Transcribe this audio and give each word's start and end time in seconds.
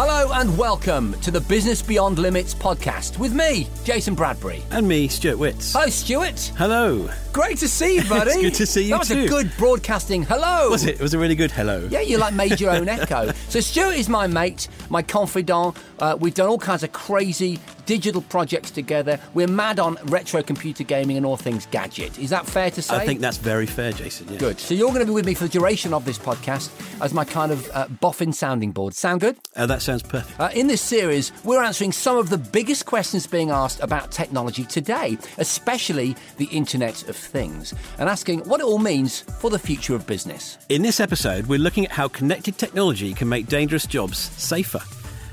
Hello 0.00 0.30
and 0.34 0.56
welcome 0.56 1.12
to 1.22 1.32
the 1.32 1.40
Business 1.40 1.82
Beyond 1.82 2.20
Limits 2.20 2.54
podcast 2.54 3.18
with 3.18 3.34
me, 3.34 3.66
Jason 3.82 4.14
Bradbury. 4.14 4.62
And 4.70 4.86
me, 4.86 5.08
Stuart 5.08 5.38
Witts. 5.38 5.72
Hi, 5.72 5.88
Stuart. 5.88 6.52
Hello. 6.56 7.10
Great 7.32 7.58
to 7.58 7.66
see 7.68 7.96
you, 7.96 8.04
buddy. 8.08 8.30
It's 8.30 8.40
good 8.40 8.54
to 8.54 8.66
see 8.66 8.84
you 8.84 8.90
That 8.90 9.00
was 9.00 9.08
too. 9.08 9.24
a 9.24 9.26
good 9.26 9.50
broadcasting 9.58 10.22
hello. 10.22 10.70
Was 10.70 10.84
it? 10.84 10.94
It 10.94 11.00
was 11.00 11.14
a 11.14 11.18
really 11.18 11.34
good 11.34 11.50
hello. 11.50 11.88
Yeah, 11.90 12.02
you 12.02 12.16
like 12.16 12.32
made 12.32 12.60
your 12.60 12.70
own 12.70 12.88
echo. 12.88 13.32
So 13.48 13.58
Stuart 13.58 13.96
is 13.96 14.08
my 14.08 14.28
mate, 14.28 14.68
my 14.88 15.02
confidant. 15.02 15.76
Uh, 16.00 16.16
we've 16.18 16.34
done 16.34 16.48
all 16.48 16.58
kinds 16.58 16.82
of 16.82 16.92
crazy 16.92 17.58
digital 17.86 18.20
projects 18.22 18.70
together. 18.70 19.18
We're 19.32 19.48
mad 19.48 19.80
on 19.80 19.96
retro 20.04 20.42
computer 20.42 20.84
gaming 20.84 21.16
and 21.16 21.24
all 21.24 21.36
things 21.36 21.66
gadget. 21.66 22.18
Is 22.18 22.30
that 22.30 22.46
fair 22.46 22.70
to 22.72 22.82
say? 22.82 22.96
I 22.96 23.06
think 23.06 23.20
that's 23.20 23.38
very 23.38 23.66
fair, 23.66 23.92
Jason. 23.92 24.28
Yeah. 24.30 24.38
Good. 24.38 24.60
So 24.60 24.74
you're 24.74 24.88
going 24.88 25.00
to 25.00 25.06
be 25.06 25.12
with 25.12 25.24
me 25.24 25.34
for 25.34 25.44
the 25.44 25.50
duration 25.50 25.94
of 25.94 26.04
this 26.04 26.18
podcast 26.18 26.70
as 27.00 27.14
my 27.14 27.24
kind 27.24 27.50
of 27.50 27.70
uh, 27.72 27.88
boffin 27.88 28.32
sounding 28.32 28.72
board. 28.72 28.94
Sound 28.94 29.22
good? 29.22 29.36
Uh, 29.56 29.66
that 29.66 29.80
sounds 29.80 30.02
perfect. 30.02 30.38
Uh, 30.38 30.50
in 30.54 30.66
this 30.66 30.82
series, 30.82 31.32
we're 31.44 31.62
answering 31.62 31.92
some 31.92 32.18
of 32.18 32.28
the 32.28 32.38
biggest 32.38 32.84
questions 32.84 33.26
being 33.26 33.50
asked 33.50 33.80
about 33.80 34.10
technology 34.10 34.64
today, 34.64 35.16
especially 35.38 36.14
the 36.36 36.46
Internet 36.46 37.08
of 37.08 37.16
Things, 37.16 37.72
and 37.98 38.08
asking 38.08 38.40
what 38.40 38.60
it 38.60 38.64
all 38.64 38.78
means 38.78 39.20
for 39.20 39.48
the 39.50 39.58
future 39.58 39.94
of 39.94 40.06
business. 40.06 40.58
In 40.68 40.82
this 40.82 41.00
episode, 41.00 41.46
we're 41.46 41.58
looking 41.58 41.86
at 41.86 41.92
how 41.92 42.08
connected 42.08 42.58
technology 42.58 43.14
can 43.14 43.28
make 43.28 43.46
dangerous 43.46 43.86
jobs 43.86 44.18
safer. 44.18 44.80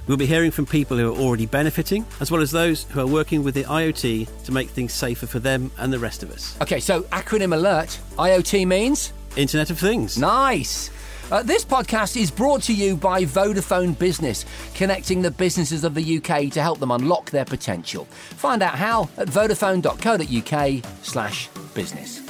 We'll 0.08 0.18
be 0.18 0.26
hearing 0.26 0.52
from 0.52 0.66
people 0.66 0.98
who 0.98 1.14
are 1.14 1.18
already 1.18 1.46
benefiting, 1.46 2.06
as 2.20 2.32
well 2.32 2.42
as 2.42 2.52
those 2.52 2.84
who 2.84 3.00
are 3.00 3.08
working 3.08 3.44
with 3.44 3.56
the 3.56 3.64
IoT 3.64 4.44
to 4.46 4.52
make 4.52 4.70
things 4.70 4.94
safer 4.94 5.26
for 5.26 5.40
them 5.40 5.72
and 5.80 5.92
the 5.92 6.00
rest 6.00 6.22
of 6.22 6.32
us. 6.32 6.56
Okay, 6.62 6.80
so 6.80 7.02
acronym 7.04 7.54
alert 7.54 8.00
IoT 8.18 8.68
means? 8.68 9.14
Internet 9.36 9.70
of 9.72 9.80
Things. 9.80 10.18
Nice. 10.18 10.92
Uh, 11.32 11.42
this 11.42 11.66
podcast 11.66 12.16
is 12.22 12.30
brought 12.30 12.62
to 12.62 12.74
you 12.74 12.96
by 12.96 13.24
Vodafone 13.24 13.98
Business, 13.98 14.46
connecting 14.76 15.24
the 15.24 15.32
businesses 15.32 15.84
of 15.84 15.96
the 15.96 16.18
UK 16.18 16.52
to 16.52 16.62
help 16.62 16.80
them 16.80 16.92
unlock 16.92 17.32
their 17.32 17.46
potential. 17.46 18.06
Find 18.06 18.62
out 18.62 18.76
how 18.76 19.10
at 19.18 19.28
vodafone.co.uk 19.28 20.86
slash 21.02 21.50
business. 21.74 22.22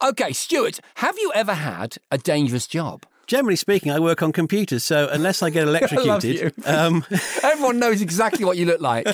Okay, 0.00 0.32
Stuart, 0.32 0.80
have 0.96 1.18
you 1.18 1.32
ever 1.34 1.54
had 1.54 1.96
a 2.10 2.18
dangerous 2.18 2.68
job? 2.68 3.04
Generally 3.26 3.56
speaking, 3.56 3.92
I 3.92 3.98
work 4.00 4.22
on 4.22 4.32
computers, 4.32 4.84
so 4.84 5.08
unless 5.10 5.42
I 5.42 5.50
get 5.50 5.66
electrocuted, 5.68 6.36
you. 6.36 6.52
um, 6.66 7.04
Everyone 7.42 7.78
knows 7.78 8.02
exactly 8.02 8.44
what 8.44 8.56
you 8.56 8.66
look 8.66 8.80
like 8.80 9.06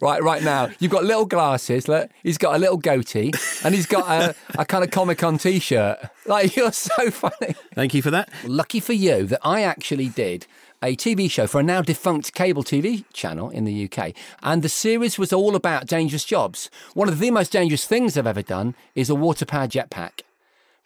right 0.00 0.22
right 0.22 0.42
now. 0.42 0.68
You've 0.78 0.92
got 0.92 1.04
little 1.04 1.26
glasses. 1.26 1.88
Look, 1.88 2.10
he's 2.22 2.38
got 2.38 2.54
a 2.54 2.58
little 2.58 2.76
goatee, 2.76 3.32
and 3.64 3.74
he's 3.74 3.86
got 3.86 4.08
a, 4.08 4.34
a 4.58 4.64
kind 4.64 4.84
of 4.84 4.90
Comic 4.90 5.18
Con 5.18 5.38
T-shirt. 5.38 5.98
Like 6.26 6.56
you're 6.56 6.72
so 6.72 7.10
funny. 7.10 7.54
thank 7.74 7.94
you 7.94 8.02
for 8.02 8.10
that. 8.10 8.28
Lucky 8.44 8.80
for 8.80 8.92
you 8.92 9.26
that 9.26 9.40
I 9.42 9.62
actually 9.62 10.08
did 10.08 10.46
a 10.82 10.94
TV 10.94 11.30
show 11.30 11.46
for 11.46 11.60
a 11.60 11.62
now 11.62 11.82
defunct 11.82 12.34
cable 12.34 12.62
TV 12.62 13.04
channel 13.12 13.50
in 13.50 13.64
the 13.64 13.90
UK. 13.90 14.12
And 14.42 14.62
the 14.62 14.68
series 14.68 15.18
was 15.18 15.32
all 15.32 15.56
about 15.56 15.86
dangerous 15.86 16.24
jobs. 16.24 16.70
One 16.94 17.08
of 17.08 17.18
the 17.18 17.30
most 17.30 17.52
dangerous 17.52 17.86
things 17.86 18.16
I've 18.16 18.26
ever 18.26 18.42
done 18.42 18.74
is 18.94 19.08
a 19.08 19.14
water 19.14 19.46
powered 19.46 19.70
jetpack 19.70 20.20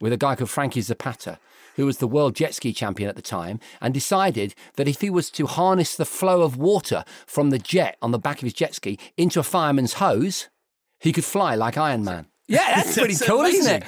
with 0.00 0.12
a 0.12 0.16
guy 0.16 0.34
called 0.36 0.50
Frankie 0.50 0.80
Zapata, 0.80 1.38
who 1.80 1.86
was 1.86 1.96
the 1.96 2.06
world 2.06 2.36
jet 2.36 2.54
ski 2.54 2.74
champion 2.74 3.08
at 3.08 3.16
the 3.16 3.22
time, 3.22 3.58
and 3.80 3.94
decided 3.94 4.54
that 4.76 4.86
if 4.86 5.00
he 5.00 5.08
was 5.08 5.30
to 5.30 5.46
harness 5.46 5.96
the 5.96 6.04
flow 6.04 6.42
of 6.42 6.58
water 6.58 7.04
from 7.26 7.48
the 7.48 7.58
jet 7.58 7.96
on 8.02 8.10
the 8.10 8.18
back 8.18 8.36
of 8.36 8.42
his 8.42 8.52
jet 8.52 8.74
ski 8.74 8.98
into 9.16 9.40
a 9.40 9.42
fireman's 9.42 9.94
hose, 9.94 10.50
he 10.98 11.10
could 11.10 11.24
fly 11.24 11.54
like 11.54 11.78
Iron 11.78 12.04
Man. 12.04 12.26
Yeah, 12.46 12.58
that's 12.76 12.98
pretty 12.98 13.14
That's 13.14 13.26
cool, 13.26 13.46
isn't 13.46 13.82
it? 13.82 13.84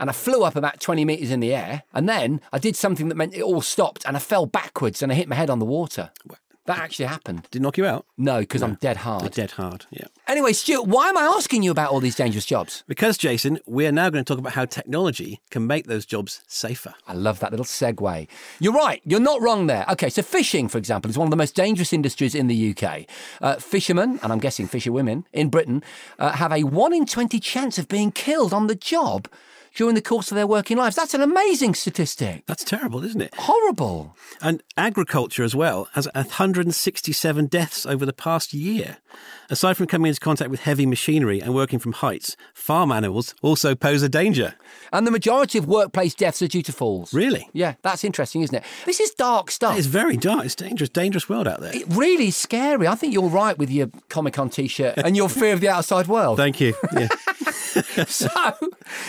And 0.00 0.10
I 0.10 0.12
flew 0.12 0.42
up 0.42 0.56
about 0.56 0.80
20 0.80 1.04
metres 1.04 1.30
in 1.30 1.38
the 1.38 1.54
air, 1.54 1.84
and 1.94 2.08
then 2.08 2.40
I 2.52 2.58
did 2.58 2.74
something 2.74 3.08
that 3.10 3.14
meant 3.14 3.34
it 3.34 3.42
all 3.42 3.60
stopped, 3.60 4.04
and 4.04 4.16
I 4.16 4.20
fell 4.20 4.46
backwards 4.46 5.00
and 5.00 5.12
I 5.12 5.14
hit 5.14 5.28
my 5.28 5.36
head 5.36 5.48
on 5.48 5.60
the 5.60 5.64
water. 5.64 6.10
That 6.66 6.78
actually 6.78 7.06
happened. 7.06 7.46
Did 7.52 7.62
knock 7.62 7.78
you 7.78 7.86
out? 7.86 8.06
No, 8.18 8.40
because 8.40 8.62
I'm 8.62 8.74
dead 8.74 8.98
hard. 8.98 9.30
Dead 9.32 9.52
hard, 9.52 9.86
yeah. 9.90 10.06
Anyway, 10.26 10.52
Stuart, 10.52 10.86
why 10.86 11.08
am 11.08 11.16
I 11.16 11.22
asking 11.22 11.62
you 11.62 11.70
about 11.70 11.92
all 11.92 12.00
these 12.00 12.16
dangerous 12.16 12.44
jobs? 12.44 12.82
Because, 12.88 13.16
Jason, 13.16 13.60
we 13.66 13.86
are 13.86 13.92
now 13.92 14.10
going 14.10 14.24
to 14.24 14.28
talk 14.28 14.40
about 14.40 14.54
how 14.54 14.64
technology 14.64 15.40
can 15.50 15.66
make 15.68 15.86
those 15.86 16.04
jobs 16.04 16.42
safer. 16.48 16.94
I 17.06 17.14
love 17.14 17.38
that 17.38 17.52
little 17.52 17.64
segue. 17.64 18.26
You're 18.58 18.72
right. 18.72 19.00
You're 19.04 19.20
not 19.20 19.40
wrong 19.40 19.68
there. 19.68 19.84
Okay, 19.90 20.10
so 20.10 20.22
fishing, 20.22 20.66
for 20.66 20.78
example, 20.78 21.08
is 21.08 21.16
one 21.16 21.26
of 21.26 21.30
the 21.30 21.36
most 21.36 21.54
dangerous 21.54 21.92
industries 21.92 22.34
in 22.34 22.48
the 22.48 22.76
UK. 22.76 23.06
Uh, 23.40 23.56
fishermen, 23.56 24.18
and 24.24 24.32
I'm 24.32 24.40
guessing 24.40 24.66
fisherwomen 24.66 25.24
in 25.32 25.50
Britain, 25.50 25.84
uh, 26.18 26.32
have 26.32 26.52
a 26.52 26.64
1 26.64 26.92
in 26.92 27.06
20 27.06 27.38
chance 27.38 27.78
of 27.78 27.86
being 27.86 28.10
killed 28.10 28.52
on 28.52 28.66
the 28.66 28.74
job 28.74 29.28
during 29.76 29.94
the 29.94 30.02
course 30.02 30.32
of 30.32 30.34
their 30.34 30.46
working 30.46 30.76
lives. 30.76 30.96
That's 30.96 31.14
an 31.14 31.20
amazing 31.20 31.74
statistic. 31.74 32.44
That's 32.46 32.64
terrible, 32.64 33.04
isn't 33.04 33.20
it? 33.20 33.34
Horrible. 33.36 34.16
And 34.40 34.62
agriculture 34.76 35.44
as 35.44 35.54
well 35.54 35.88
has 35.92 36.08
167 36.14 37.46
deaths 37.46 37.86
over 37.86 38.04
the 38.06 38.14
past 38.14 38.54
year. 38.54 38.96
Aside 39.50 39.76
from 39.76 39.86
coming 39.86 40.08
into 40.08 40.18
contact 40.20 40.50
with 40.50 40.60
heavy 40.60 40.86
machinery 40.86 41.40
and 41.40 41.54
working 41.54 41.78
from 41.78 41.92
heights, 41.92 42.36
farm 42.54 42.90
animals 42.90 43.34
also 43.42 43.74
pose 43.74 44.02
a 44.02 44.08
danger. 44.08 44.54
And 44.92 45.06
the 45.06 45.10
majority 45.10 45.58
of 45.58 45.66
workplace 45.66 46.14
deaths 46.14 46.40
are 46.40 46.48
due 46.48 46.62
to 46.62 46.72
falls. 46.72 47.12
Really? 47.12 47.48
Yeah, 47.52 47.74
that's 47.82 48.02
interesting, 48.02 48.40
isn't 48.42 48.56
it? 48.56 48.64
This 48.86 48.98
is 48.98 49.10
dark 49.10 49.50
stuff. 49.50 49.76
It's 49.76 49.86
very 49.86 50.16
dark. 50.16 50.46
It's 50.46 50.54
dangerous, 50.54 50.88
dangerous 50.88 51.28
world 51.28 51.46
out 51.46 51.60
there. 51.60 51.76
It 51.76 51.84
really 51.90 52.28
is 52.28 52.36
scary. 52.36 52.88
I 52.88 52.94
think 52.94 53.12
you're 53.12 53.28
right 53.28 53.56
with 53.56 53.70
your 53.70 53.90
Comic 54.08 54.34
Con 54.34 54.48
t 54.48 54.68
shirt 54.68 54.96
and 54.96 55.16
your 55.16 55.28
fear 55.28 55.52
of 55.52 55.60
the 55.60 55.68
outside 55.68 56.06
world. 56.06 56.38
Thank 56.38 56.60
you. 56.60 56.74
Yeah. 56.94 57.08
So, 58.06 58.28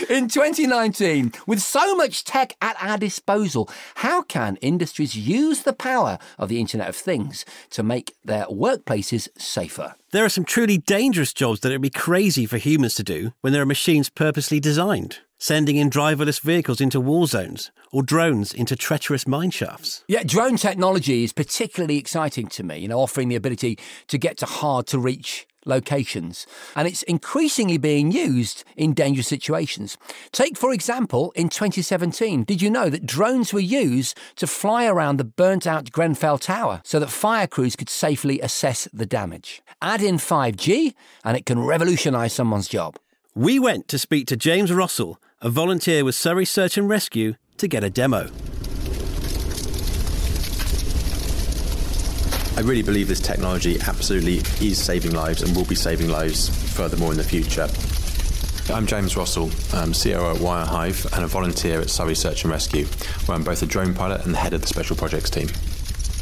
in 0.09 0.27
2019, 0.27 1.33
with 1.45 1.61
so 1.61 1.95
much 1.95 2.23
tech 2.23 2.55
at 2.61 2.75
our 2.81 2.97
disposal, 2.97 3.69
how 3.95 4.21
can 4.21 4.57
industries 4.57 5.15
use 5.15 5.63
the 5.63 5.73
power 5.73 6.17
of 6.37 6.49
the 6.49 6.59
Internet 6.59 6.89
of 6.89 6.95
Things 6.95 7.45
to 7.71 7.83
make 7.83 8.15
their 8.23 8.45
workplaces 8.45 9.29
safer? 9.37 9.95
there 10.11 10.23
are 10.23 10.29
some 10.29 10.45
truly 10.45 10.77
dangerous 10.77 11.33
jobs 11.33 11.59
that 11.59 11.71
it 11.71 11.75
would 11.75 11.81
be 11.81 11.89
crazy 11.89 12.45
for 12.45 12.57
humans 12.57 12.95
to 12.95 13.03
do 13.03 13.33
when 13.41 13.51
there 13.53 13.61
are 13.61 13.65
machines 13.65 14.09
purposely 14.09 14.59
designed, 14.59 15.19
sending 15.37 15.75
in 15.75 15.89
driverless 15.89 16.41
vehicles 16.41 16.79
into 16.79 17.01
war 17.01 17.27
zones 17.27 17.71
or 17.91 18.03
drones 18.03 18.53
into 18.53 18.75
treacherous 18.75 19.27
mine 19.27 19.51
shafts. 19.51 20.03
Yeah, 20.07 20.23
drone 20.23 20.57
technology 20.57 21.23
is 21.23 21.33
particularly 21.33 21.97
exciting 21.97 22.47
to 22.47 22.63
me, 22.63 22.77
you 22.77 22.87
know, 22.87 22.99
offering 22.99 23.27
the 23.27 23.35
ability 23.35 23.77
to 24.07 24.17
get 24.17 24.37
to 24.37 24.45
hard 24.45 24.87
to 24.87 24.99
reach 24.99 25.45
locations. 25.67 26.47
And 26.75 26.87
it's 26.87 27.03
increasingly 27.03 27.77
being 27.77 28.11
used 28.11 28.63
in 28.75 28.93
dangerous 28.93 29.27
situations. 29.27 29.97
Take, 30.31 30.57
for 30.57 30.73
example, 30.73 31.31
in 31.35 31.49
2017, 31.49 32.43
did 32.43 32.61
you 32.61 32.69
know 32.69 32.89
that 32.89 33.05
drones 33.05 33.53
were 33.53 33.59
used 33.59 34.17
to 34.37 34.47
fly 34.47 34.85
around 34.85 35.17
the 35.17 35.23
burnt 35.23 35.67
out 35.67 35.91
Grenfell 35.91 36.37
Tower 36.37 36.81
so 36.83 36.99
that 36.99 37.09
fire 37.09 37.47
crews 37.47 37.75
could 37.75 37.89
safely 37.89 38.39
assess 38.41 38.87
the 38.93 39.05
damage? 39.05 39.61
Add 39.81 40.01
in 40.01 40.15
5G 40.15 40.93
and 41.23 41.37
it 41.37 41.45
can 41.45 41.59
revolutionise 41.59 42.33
someone's 42.33 42.67
job. 42.67 42.97
We 43.35 43.59
went 43.59 43.87
to 43.89 43.99
speak 43.99 44.25
to 44.27 44.35
James 44.35 44.73
Russell, 44.73 45.21
a 45.41 45.49
volunteer 45.49 46.03
with 46.03 46.15
Surrey 46.15 46.45
Search 46.45 46.77
and 46.77 46.89
Rescue, 46.89 47.35
to 47.57 47.67
get 47.67 47.83
a 47.83 47.89
demo. 47.89 48.31
I 52.57 52.61
really 52.61 52.81
believe 52.81 53.07
this 53.07 53.19
technology 53.19 53.79
absolutely 53.81 54.37
is 54.67 54.81
saving 54.81 55.13
lives 55.13 55.43
and 55.43 55.55
will 55.55 55.63
be 55.65 55.75
saving 55.75 56.09
lives 56.09 56.49
furthermore 56.73 57.11
in 57.11 57.17
the 57.17 57.23
future. 57.23 57.67
I'm 58.73 58.87
James 58.87 59.15
Russell, 59.15 59.51
I'm 59.73 59.93
COO 59.93 60.31
at 60.31 60.37
Wirehive 60.37 61.05
and 61.15 61.23
a 61.23 61.27
volunteer 61.27 61.81
at 61.81 61.91
Surrey 61.91 62.15
Search 62.15 62.45
and 62.45 62.51
Rescue, 62.51 62.85
where 63.27 63.35
I'm 63.35 63.43
both 63.43 63.61
a 63.61 63.67
drone 63.67 63.93
pilot 63.93 64.25
and 64.25 64.33
the 64.33 64.39
head 64.39 64.53
of 64.53 64.61
the 64.61 64.67
Special 64.67 64.95
Projects 64.95 65.29
team. 65.29 65.49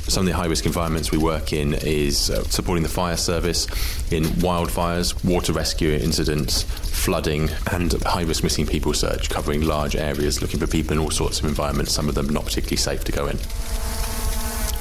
Some 0.07 0.23
of 0.23 0.25
the 0.27 0.33
high 0.33 0.47
risk 0.47 0.65
environments 0.65 1.09
we 1.09 1.19
work 1.19 1.53
in 1.53 1.73
is 1.73 2.29
uh, 2.29 2.43
supporting 2.43 2.83
the 2.83 2.89
fire 2.89 3.15
service 3.15 3.65
in 4.11 4.25
wildfires, 4.25 5.23
water 5.23 5.53
rescue 5.53 5.91
incidents, 5.91 6.63
flooding, 6.63 7.49
and 7.71 7.93
high 8.03 8.23
risk 8.23 8.43
missing 8.43 8.67
people 8.67 8.93
search, 8.93 9.29
covering 9.29 9.61
large 9.61 9.95
areas 9.95 10.41
looking 10.41 10.59
for 10.59 10.67
people 10.67 10.97
in 10.97 10.99
all 10.99 11.11
sorts 11.11 11.39
of 11.39 11.45
environments, 11.45 11.93
some 11.93 12.09
of 12.09 12.15
them 12.15 12.27
not 12.27 12.43
particularly 12.43 12.75
safe 12.75 13.05
to 13.05 13.13
go 13.13 13.27
in. 13.27 13.39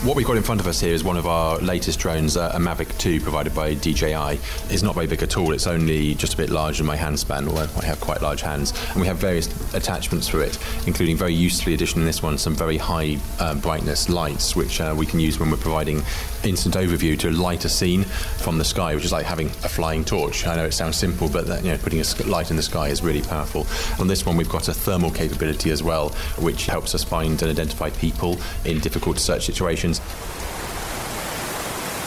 What 0.05 0.17
we've 0.17 0.27
got 0.27 0.37
in 0.37 0.43
front 0.43 0.61
of 0.61 0.67
us 0.67 0.81
here 0.81 0.93
is 0.93 1.03
one 1.03 1.17
of 1.17 1.27
our 1.27 1.57
latest 1.61 1.99
drones, 1.99 2.37
uh, 2.37 2.53
a 2.53 2.59
Mavic 2.59 2.99
2 2.99 3.23
provided 3.23 3.55
by 3.55 3.73
DJI. 3.73 4.39
It's 4.69 4.83
not 4.83 4.95
very 4.95 5.07
big 5.07 5.23
at 5.23 5.39
all, 5.39 5.55
it's 5.55 5.67
only 5.67 6.15
just 6.15 6.35
a 6.35 6.37
bit 6.37 6.51
larger 6.51 6.83
than 6.83 6.87
my 6.89 6.97
hand 6.97 7.19
span, 7.19 7.49
although 7.49 7.67
I 7.81 7.87
have 7.87 8.03
quite 8.03 8.21
large 8.21 8.43
hands. 8.43 8.75
And 8.91 9.01
we 9.01 9.07
have 9.07 9.17
various 9.17 9.47
attachments 9.73 10.29
for 10.29 10.43
it, 10.43 10.59
including 10.87 11.17
very 11.17 11.33
usefully 11.33 11.73
addition 11.73 12.01
in 12.01 12.07
this 12.07 12.23
one, 12.23 12.37
some 12.37 12.55
very 12.55 12.77
high 12.77 13.17
uh, 13.39 13.55
brightness 13.55 14.11
lights, 14.11 14.55
which 14.55 14.79
uh, 14.79 14.95
we 14.95 15.07
can 15.07 15.21
use 15.21 15.41
when 15.41 15.51
we're 15.51 15.57
providing 15.57 16.03
instant 16.45 16.75
overview 16.75 17.19
to 17.21 17.31
light 17.31 17.65
a 17.65 17.69
scene 17.69 18.05
from 18.05 18.59
the 18.59 18.65
sky, 18.65 18.95
which 18.95 19.05
is 19.05 19.13
like 19.13 19.27
having 19.27 19.47
a 19.47 19.69
flying 19.69 20.05
torch. 20.05 20.47
I 20.47 20.57
know 20.57 20.65
it 20.65 20.73
sounds 20.73 20.97
simple, 20.97 21.29
but 21.29 21.47
that, 21.47 21.65
you 21.65 21.71
know, 21.71 21.79
putting 21.79 22.01
a 22.01 22.27
light 22.27 22.51
in 22.51 22.57
the 22.57 22.63
sky 22.63 22.89
is 22.89 23.03
really 23.03 23.23
powerful. 23.23 23.67
On 24.01 24.09
this 24.09 24.27
one, 24.27 24.37
we've 24.37 24.49
got 24.49 24.69
a 24.69 24.75
thermal 24.75 25.11
capability 25.11 25.71
as 25.71 25.83
well, 25.83 26.11
which 26.39 26.67
helps 26.67 26.95
us 26.95 27.05
find 27.05 27.41
and 27.43 27.51
identify 27.51 27.91
people 27.91 28.39
in 28.65 28.79
difficult 28.81 29.19
search 29.19 29.47
situations 29.47 30.01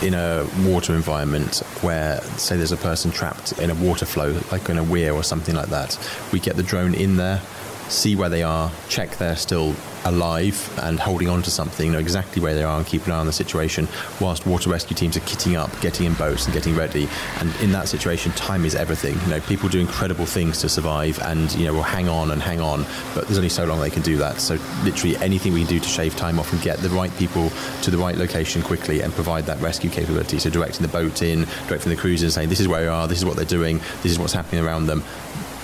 in 0.04 0.14
a 0.14 0.48
water 0.64 0.94
environment 0.94 1.58
where, 1.82 2.22
say, 2.38 2.56
there's 2.56 2.72
a 2.72 2.78
person 2.78 3.10
trapped 3.10 3.54
in 3.60 3.72
a 3.72 3.76
water 3.76 4.06
flow, 4.06 4.40
like 4.52 4.70
in 4.70 4.78
a 4.78 4.84
weir 4.84 5.14
or 5.14 5.24
something 5.24 5.56
like 5.56 5.70
that, 5.70 5.98
we 6.32 6.40
get 6.40 6.56
the 6.56 6.64
drone 6.64 6.94
in 6.94 7.18
there, 7.18 7.42
see 7.90 8.16
where 8.16 8.30
they 8.30 8.44
are, 8.44 8.72
check 8.90 9.18
they're 9.18 9.36
still 9.36 9.76
alive 10.06 10.80
and 10.84 11.00
holding 11.00 11.28
on 11.28 11.42
to 11.42 11.52
something, 11.52 11.92
know 11.92 12.00
exactly 12.00 12.42
where 12.42 12.56
they 12.56 12.64
are 12.64 12.78
and 12.78 12.88
keep 12.88 13.06
an 13.06 13.12
eye 13.12 13.18
on 13.18 13.26
the 13.26 13.34
situation, 13.34 13.88
whilst 14.22 14.46
water 14.46 14.70
rescue 14.70 14.96
teams 14.96 15.18
are 15.18 15.22
kitting 15.22 15.56
up, 15.56 15.70
getting 15.82 16.06
in 16.06 16.14
boats 16.14 16.46
and 16.46 16.54
getting 16.54 16.76
ready. 16.76 17.08
And 17.40 17.54
in 17.62 17.72
that 17.72 17.88
situation, 17.88 18.32
time 18.34 18.66
is 18.66 18.76
everything. 18.76 19.20
You 19.22 19.28
know, 19.28 19.40
people 19.42 19.70
do 19.70 19.80
incredible 19.80 20.26
things 20.26 20.60
to 20.62 20.70
survive 20.70 21.20
and, 21.20 21.54
you 21.56 21.66
know, 21.66 21.74
will 21.74 21.84
hang 21.84 22.08
on 22.08 22.32
and 22.32 22.42
hang 22.42 22.62
on, 22.62 22.86
but 23.14 23.26
there's 23.26 23.38
only 23.38 23.50
so 23.50 23.66
long 23.66 23.80
they 23.80 23.90
can 23.90 24.02
do 24.02 24.18
that. 24.18 24.40
So 24.40 24.58
literally 24.84 25.18
anything 25.18 25.54
we 25.54 25.62
can 25.62 25.70
do 25.70 25.80
to 25.80 25.88
shave 25.88 26.16
time 26.16 26.40
off 26.40 26.54
and 26.54 26.62
get 26.62 26.78
the 26.80 26.90
right 26.90 27.16
people 27.18 27.52
to 27.82 27.92
the 27.92 27.98
right 27.98 28.16
location 28.16 28.62
quickly 28.62 29.02
and 29.02 29.14
provide 29.14 29.46
that 29.46 29.60
rescue 29.60 29.90
capability. 29.90 30.40
So 30.40 30.50
directing 30.50 30.84
the 30.84 30.92
boat 30.92 31.22
in, 31.22 31.46
directing 31.68 31.90
the 31.90 31.98
crews 31.98 32.24
in, 32.24 32.32
saying 32.32 32.50
this 32.50 32.60
is 32.60 32.68
where 32.68 32.82
we 32.82 32.88
are, 32.88 33.08
this 33.08 33.18
is 33.18 33.26
what 33.26 33.36
they're 33.36 33.46
doing, 33.46 33.80
this 34.04 34.12
is 34.12 34.20
what's 34.20 34.34
happening 34.34 34.64
around 34.64 34.88
them. 34.88 35.04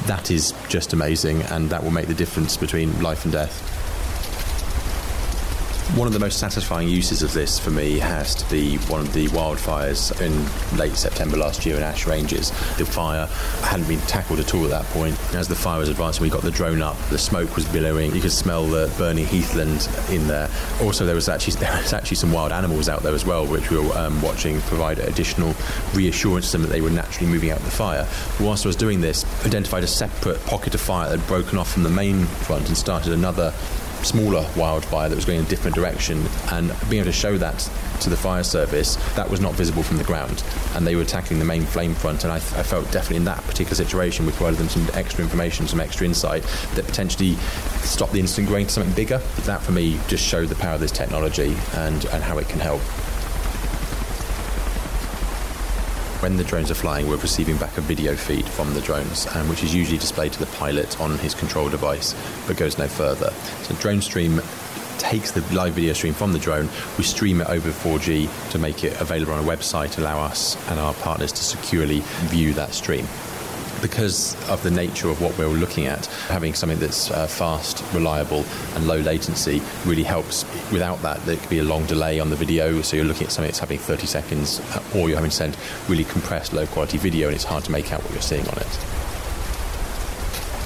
That 0.08 0.32
is 0.32 0.54
just 0.68 0.94
amazing, 0.94 1.42
and 1.44 1.70
that 1.70 1.84
will 1.84 1.92
make 1.92 2.08
the 2.08 2.14
difference 2.14 2.58
between 2.58 3.02
life 3.02 3.24
and 3.24 3.32
death. 3.32 3.73
One 5.96 6.08
of 6.08 6.14
the 6.14 6.20
most 6.20 6.40
satisfying 6.40 6.90
uses 6.90 7.22
of 7.22 7.34
this 7.34 7.60
for 7.60 7.70
me 7.70 8.00
has 8.00 8.34
to 8.36 8.50
be 8.50 8.78
one 8.88 9.00
of 9.00 9.14
the 9.14 9.28
wildfires 9.28 10.20
in 10.22 10.78
late 10.80 10.96
September 10.96 11.38
last 11.38 11.68
year 11.68 11.76
in 11.76 11.84
Ash 11.84 12.08
Ranges. 12.08 12.50
The 12.78 12.86
fire 12.86 13.28
hadn't 13.62 13.88
been 13.88 14.00
tackled 14.02 14.40
at 14.40 14.56
all 14.56 14.64
at 14.64 14.72
that 14.72 14.86
point. 14.86 15.16
As 15.36 15.48
the 15.48 15.56
fire 15.56 15.78
was 15.78 15.90
advancing, 15.90 16.24
we 16.24 16.30
got 16.30 16.42
the 16.42 16.50
drone 16.50 16.82
up. 16.82 16.98
The 17.10 17.20
smoke 17.20 17.56
was 17.56 17.66
billowing. 17.66 18.16
You 18.16 18.22
could 18.22 18.32
smell 18.32 18.66
the 18.66 18.92
burning 18.98 19.28
heathland 19.28 19.88
in 20.10 20.28
there. 20.28 20.50
Also, 20.82 21.06
there 21.06 21.14
was 21.14 21.30
actually 21.30 21.54
there 21.60 21.72
was 21.80 21.94
actually 21.94 22.18
some 22.18 22.32
wild 22.32 22.52
animals 22.52 22.90
out 22.90 23.04
there 23.04 23.14
as 23.14 23.26
well, 23.26 23.46
which 23.46 23.70
we 23.70 23.78
were 23.78 23.96
um, 23.96 24.20
watching 24.24 24.62
provide 24.62 24.98
additional 24.98 25.54
reassurance 25.94 26.48
to 26.48 26.54
them 26.54 26.64
that 26.64 26.70
they 26.70 26.82
were 26.82 26.90
naturally 26.90 27.32
moving 27.32 27.52
out 27.52 27.60
of 27.60 27.66
the 27.66 27.72
fire. 27.72 28.08
Whilst 28.40 28.66
I 28.66 28.70
was 28.70 28.76
doing 28.76 29.02
this, 29.02 29.26
identified 29.46 29.84
a 29.84 29.88
separate 29.88 30.44
pocket 30.46 30.74
of 30.74 30.82
fire 30.82 31.10
that 31.10 31.20
had 31.20 31.28
broken 31.28 31.60
off 31.60 31.72
from 31.72 31.84
the 31.84 31.90
main 31.90 32.26
front 32.26 32.68
and 32.68 32.76
started 32.76 33.14
another 33.14 33.54
smaller 34.04 34.48
wildfire 34.56 35.10
that 35.10 35.16
was 35.16 35.26
going 35.26 35.40
in 35.40 35.46
a 35.46 35.50
different 35.50 35.76
direction 35.76 36.24
and 36.52 36.74
being 36.90 37.02
able 37.02 37.12
to 37.12 37.18
show 37.18 37.38
that 37.38 37.70
to 38.02 38.10
the 38.10 38.18
fire 38.18 38.44
service 38.44 38.96
that 39.16 39.30
was 39.30 39.40
not 39.40 39.54
visible 39.54 39.84
from 39.84 39.98
the 39.98 40.04
ground. 40.04 40.44
And 40.76 40.86
they 40.86 40.96
were 40.96 41.06
tackling 41.06 41.40
the 41.40 41.46
main 41.46 41.64
flame 41.64 41.94
front 41.94 42.24
and 42.24 42.34
I, 42.34 42.38
I 42.38 42.64
felt 42.64 42.92
definitely 42.92 43.18
in 43.18 43.26
that 43.26 43.42
particular 43.44 43.76
situation 43.76 44.26
we 44.26 44.32
provided 44.34 44.60
them 44.60 44.70
some 44.70 44.88
extra 44.94 45.24
information 45.24 45.68
some 45.68 45.80
extra 45.80 46.06
insight 46.06 46.44
that 46.76 46.86
potentially 46.86 47.36
stopped 47.82 48.14
the 48.14 48.20
incident 48.20 48.48
growing 48.48 48.68
to 48.68 48.72
something 48.72 48.94
bigger. 48.94 49.20
That 49.44 49.62
for 49.62 49.72
me 49.72 50.00
just 50.08 50.26
showed 50.26 50.50
the 50.50 50.56
power 50.56 50.76
of 50.76 50.82
this 50.82 50.92
technology 50.92 51.56
and, 51.74 52.06
and 52.06 52.24
how 52.24 52.38
it 52.38 52.50
can 52.50 52.60
help 52.60 52.82
when 56.24 56.38
the 56.38 56.44
drones 56.46 56.72
are 56.72 56.75
flying, 56.75 57.10
we're 57.10 57.18
receiving 57.18 57.58
back 57.58 57.78
a 57.78 57.81
video 57.81 58.16
feed 58.16 58.48
from 58.48 58.74
the 58.74 58.80
drones, 58.80 59.28
um, 59.36 59.50
which 59.50 59.62
is 59.62 59.75
usually 59.75 59.98
displayed 59.98 60.31
to 60.31 60.40
the 60.40 60.46
pilot 60.56 60.98
on 61.02 61.18
his 61.18 61.36
control 61.36 61.68
device, 61.68 62.16
but 62.48 62.56
goes 62.56 62.78
no 62.78 62.88
further. 62.88 63.30
So 63.64 63.75
Drone 63.75 64.02
Stream 64.02 64.42
takes 64.98 65.31
the 65.31 65.42
live 65.54 65.74
video 65.74 65.92
stream 65.92 66.14
from 66.14 66.31
the 66.31 66.40
drone, 66.40 66.70
we 66.98 67.04
stream 67.04 67.42
it 67.42 67.50
over 67.50 67.72
4G 67.72 68.52
to 68.52 68.58
make 68.58 68.86
it 68.86 69.02
available 69.02 69.34
on 69.34 69.44
a 69.44 69.46
website, 69.46 69.98
allow 69.98 70.22
us 70.22 70.56
and 70.70 70.80
our 70.80 70.94
partners 70.94 71.34
to 71.34 71.44
securely 71.44 72.00
view 72.30 72.54
that 72.54 72.74
stream 72.74 73.06
because 73.84 74.34
of 74.50 74.64
the 74.64 74.72
nature 74.72 75.10
of 75.10 75.22
what 75.22 75.38
we're 75.38 75.48
looking 75.50 75.86
at, 75.86 76.06
having 76.30 76.54
something 76.54 76.80
that's 76.80 77.12
uh, 77.12 77.28
fast, 77.28 77.84
reliable, 77.94 78.46
and 78.76 78.88
low 78.88 78.98
latency 79.00 79.62
really 79.86 80.04
helps. 80.04 80.46
Without 80.72 81.02
that, 81.02 81.24
there 81.26 81.36
could 81.36 81.50
be 81.50 81.60
a 81.60 81.64
long 81.64 81.86
delay 81.86 82.20
on 82.20 82.30
the 82.30 82.36
video, 82.36 82.82
so 82.82 82.96
you're 82.96 83.06
looking 83.06 83.28
at 83.28 83.34
something 83.34 83.50
that's 83.50 83.60
happening 83.60 83.80
30 83.80 84.08
seconds, 84.08 84.62
uh, 84.62 84.84
or 84.96 85.10
you're 85.10 85.18
having 85.18 85.30
to 85.30 85.36
send 85.36 85.58
really 85.90 86.06
compressed, 86.06 86.54
low 86.54 86.66
quality 86.66 86.98
video, 86.98 87.28
and 87.28 87.36
it's 87.36 87.44
hard 87.44 87.66
to 87.66 87.72
make 87.72 87.92
out 87.92 88.02
what 88.04 88.14
you're 88.14 88.22
seeing 88.22 88.48
on 88.48 88.58
it. 88.58 89.03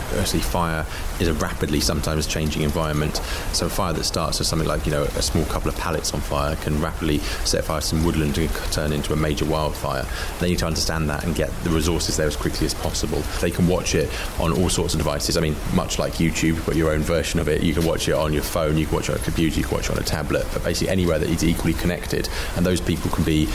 Firstly, 0.10 0.40
fire 0.40 0.86
is 1.20 1.28
a 1.28 1.34
rapidly 1.34 1.80
sometimes 1.80 2.28
changing 2.28 2.62
environment. 2.62 3.18
So 3.54 3.66
a 3.66 3.70
fire 3.70 3.94
that 3.94 4.04
starts 4.04 4.40
as 4.42 4.48
something 4.48 4.68
like 4.68 4.86
you 4.86 4.92
know 4.92 5.04
a 5.04 5.22
small 5.22 5.46
couple 5.46 5.70
of 5.70 5.78
pallets 5.78 6.14
on 6.14 6.22
fire 6.22 6.56
can 6.58 6.82
rapidly 6.82 7.20
set 7.46 7.66
fire 7.66 7.82
to 7.82 7.86
some 7.86 8.04
woodland 8.04 8.38
and 8.38 8.50
turn 8.72 8.92
into 8.92 9.14
a 9.14 9.16
major 9.16 9.46
wildfire. 9.46 10.06
They 10.40 10.50
need 10.50 10.60
to 10.60 10.68
understand 10.68 11.10
that 11.10 11.24
and 11.24 11.36
get 11.36 11.50
the 11.64 11.70
resources 11.70 12.18
there 12.18 12.28
as 12.28 12.36
quickly 12.36 12.66
as 12.66 12.74
possible. 12.74 13.22
They 13.42 13.52
can 13.52 13.68
watch 13.68 13.96
it 13.96 14.10
on 14.40 14.52
all 14.54 14.70
sorts 14.70 14.94
of 14.94 15.00
devices. 15.00 15.38
I 15.38 15.42
mean, 15.42 15.56
much 15.74 16.00
like 16.00 16.14
YouTube, 16.14 16.66
got 16.66 16.76
your 16.76 16.92
own 16.92 17.02
version 17.02 17.40
of 17.40 17.48
it. 17.48 17.64
You 17.64 17.74
can 17.74 17.86
watch 17.86 18.08
it 18.08 18.14
on 18.14 18.34
your 18.34 18.44
phone, 18.44 18.78
you 18.78 18.86
can 18.86 18.96
watch 18.96 19.10
it 19.10 19.14
on 19.14 19.20
a 19.20 19.24
computer, 19.24 19.58
you 19.58 19.66
can 19.66 19.76
watch 19.76 19.90
it 19.90 19.92
on 19.92 19.98
a 19.98 20.06
tablet, 20.06 20.46
but 20.54 20.64
basically 20.64 20.90
anywhere 20.90 21.20
that 21.20 21.30
is 21.30 21.44
equally 21.44 21.74
connected. 21.74 22.30
And 22.56 22.66
those 22.66 22.82
people 22.82 23.10
can 23.12 23.24
be 23.24 23.48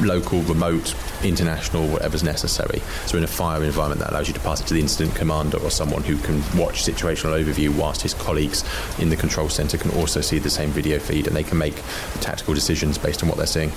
local, 0.00 0.40
remote, 0.42 0.94
international, 1.22 1.86
whatever's 1.88 2.22
necessary. 2.22 2.80
So 3.06 3.18
in 3.18 3.24
a 3.24 3.28
fire 3.28 3.62
environment, 3.62 4.00
that 4.00 4.10
allows 4.10 4.28
you 4.28 4.34
to 4.34 4.40
pass 4.40 4.60
it 4.60 4.66
to 4.68 4.74
the 4.74 4.80
incident 4.80 5.14
commander 5.14 5.58
or 5.58 5.70
someone 5.70 5.91
who 6.00 6.16
can 6.16 6.36
watch 6.58 6.82
situational 6.82 7.38
overview, 7.38 7.76
whilst 7.76 8.00
his 8.02 8.14
colleagues 8.14 8.64
in 8.98 9.10
the 9.10 9.16
control 9.16 9.48
center 9.48 9.76
can 9.76 9.90
also 9.92 10.20
see 10.20 10.38
the 10.38 10.48
same 10.48 10.70
video 10.70 10.98
feed 10.98 11.26
and 11.26 11.36
they 11.36 11.44
can 11.44 11.58
make 11.58 11.74
tactical 12.20 12.54
decisions 12.54 12.96
based 12.96 13.22
on 13.22 13.28
what 13.28 13.36
they're 13.36 13.46
seeing. 13.46 13.70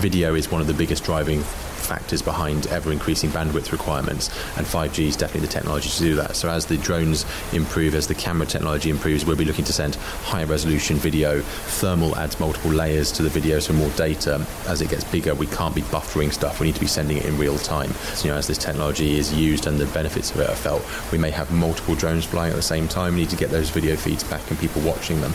Video 0.00 0.34
is 0.34 0.50
one 0.50 0.60
of 0.60 0.66
the 0.66 0.74
biggest 0.74 1.04
driving 1.04 1.42
factors 1.90 2.22
behind 2.22 2.68
ever 2.68 2.92
increasing 2.92 3.30
bandwidth 3.30 3.72
requirements, 3.72 4.28
and 4.56 4.64
5G 4.64 5.08
is 5.08 5.16
definitely 5.16 5.48
the 5.48 5.52
technology 5.52 5.88
to 5.88 5.98
do 5.98 6.14
that. 6.14 6.36
So, 6.36 6.48
as 6.48 6.64
the 6.64 6.76
drones 6.76 7.26
improve, 7.52 7.96
as 7.96 8.06
the 8.06 8.14
camera 8.14 8.46
technology 8.46 8.90
improves, 8.90 9.26
we'll 9.26 9.36
be 9.36 9.44
looking 9.44 9.64
to 9.64 9.72
send 9.72 9.96
higher 10.22 10.46
resolution 10.46 10.96
video. 10.98 11.40
Thermal 11.80 12.14
adds 12.16 12.38
multiple 12.38 12.70
layers 12.70 13.10
to 13.12 13.24
the 13.24 13.28
video, 13.28 13.58
so 13.58 13.72
more 13.72 13.90
data. 13.90 14.46
As 14.68 14.82
it 14.82 14.88
gets 14.88 15.02
bigger, 15.02 15.34
we 15.34 15.48
can't 15.48 15.74
be 15.74 15.82
buffering 15.82 16.32
stuff, 16.32 16.60
we 16.60 16.66
need 16.66 16.76
to 16.76 16.80
be 16.80 16.86
sending 16.86 17.16
it 17.16 17.26
in 17.26 17.36
real 17.36 17.58
time. 17.58 17.90
So, 18.14 18.26
you 18.26 18.30
know, 18.30 18.38
as 18.38 18.46
this 18.46 18.58
technology 18.58 19.18
is 19.18 19.34
used 19.34 19.66
and 19.66 19.76
the 19.76 19.86
benefits 19.86 20.30
of 20.30 20.38
it 20.38 20.48
are 20.48 20.54
felt, 20.54 20.84
we 21.10 21.18
may 21.18 21.32
have 21.32 21.50
multiple 21.50 21.96
drones 21.96 22.24
flying 22.24 22.52
at 22.52 22.56
the 22.56 22.62
same 22.62 22.86
time. 22.86 23.14
We 23.14 23.22
need 23.22 23.30
to 23.30 23.36
get 23.36 23.50
those 23.50 23.68
video 23.68 23.96
feeds 23.96 24.22
back 24.22 24.48
and 24.48 24.56
people 24.60 24.80
watching 24.82 25.20
them. 25.20 25.34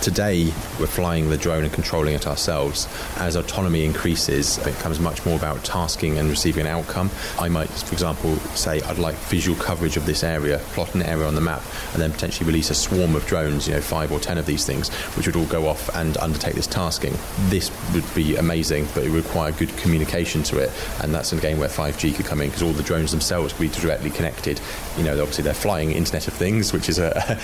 Today, 0.00 0.44
we're 0.78 0.86
flying 0.86 1.28
the 1.28 1.36
drone 1.36 1.64
and 1.64 1.72
controlling 1.72 2.14
it 2.14 2.26
ourselves. 2.28 2.86
As 3.16 3.34
autonomy 3.34 3.84
increases, 3.84 4.56
it 4.58 4.76
becomes 4.76 5.00
much 5.00 5.26
more 5.26 5.36
about 5.36 5.64
tasking 5.64 6.18
and 6.18 6.30
receiving 6.30 6.66
an 6.66 6.68
outcome. 6.68 7.10
I 7.36 7.48
might, 7.48 7.68
for 7.68 7.92
example, 7.92 8.36
say 8.54 8.80
I'd 8.82 8.98
like 8.98 9.16
visual 9.16 9.58
coverage 9.58 9.96
of 9.96 10.06
this 10.06 10.22
area, 10.22 10.58
plot 10.72 10.94
an 10.94 11.02
area 11.02 11.26
on 11.26 11.34
the 11.34 11.40
map, 11.40 11.62
and 11.92 12.00
then 12.00 12.12
potentially 12.12 12.46
release 12.46 12.70
a 12.70 12.76
swarm 12.76 13.16
of 13.16 13.26
drones, 13.26 13.66
you 13.66 13.74
know, 13.74 13.80
five 13.80 14.12
or 14.12 14.20
ten 14.20 14.38
of 14.38 14.46
these 14.46 14.64
things, 14.64 14.88
which 15.16 15.26
would 15.26 15.34
all 15.34 15.46
go 15.46 15.66
off 15.66 15.94
and 15.96 16.16
undertake 16.18 16.54
this 16.54 16.68
tasking. 16.68 17.14
This 17.48 17.72
would 17.92 18.14
be 18.14 18.36
amazing, 18.36 18.86
but 18.94 19.02
it 19.02 19.10
would 19.10 19.24
require 19.24 19.50
good 19.50 19.76
communication 19.78 20.44
to 20.44 20.58
it, 20.58 20.70
and 21.02 21.12
that's 21.12 21.32
again 21.32 21.58
where 21.58 21.68
5G 21.68 22.14
could 22.14 22.24
come 22.24 22.40
in 22.40 22.48
because 22.48 22.62
all 22.62 22.72
the 22.72 22.84
drones 22.84 23.10
themselves 23.10 23.52
could 23.52 23.62
be 23.62 23.80
directly 23.80 24.10
connected. 24.10 24.60
You 24.96 25.02
know, 25.02 25.20
obviously 25.20 25.42
they're 25.42 25.54
flying 25.54 25.90
Internet 25.90 26.28
of 26.28 26.34
Things, 26.34 26.72
which 26.72 26.88
is 26.88 27.00
a, 27.00 27.38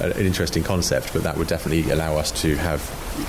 an 0.00 0.12
interesting 0.26 0.62
concept, 0.62 1.14
but 1.14 1.22
that 1.22 1.36
would 1.36 1.48
definitely 1.48 1.77
allow 1.90 2.16
us 2.16 2.30
to 2.42 2.56
have 2.56 2.80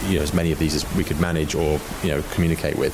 you 0.08 0.18
know, 0.18 0.24
as 0.24 0.34
many 0.34 0.52
of 0.52 0.60
these 0.60 0.76
as 0.76 0.96
we 0.96 1.04
could 1.04 1.20
manage 1.20 1.56
or 1.56 1.80
you 2.04 2.10
know 2.10 2.22
communicate 2.34 2.78
with. 2.78 2.94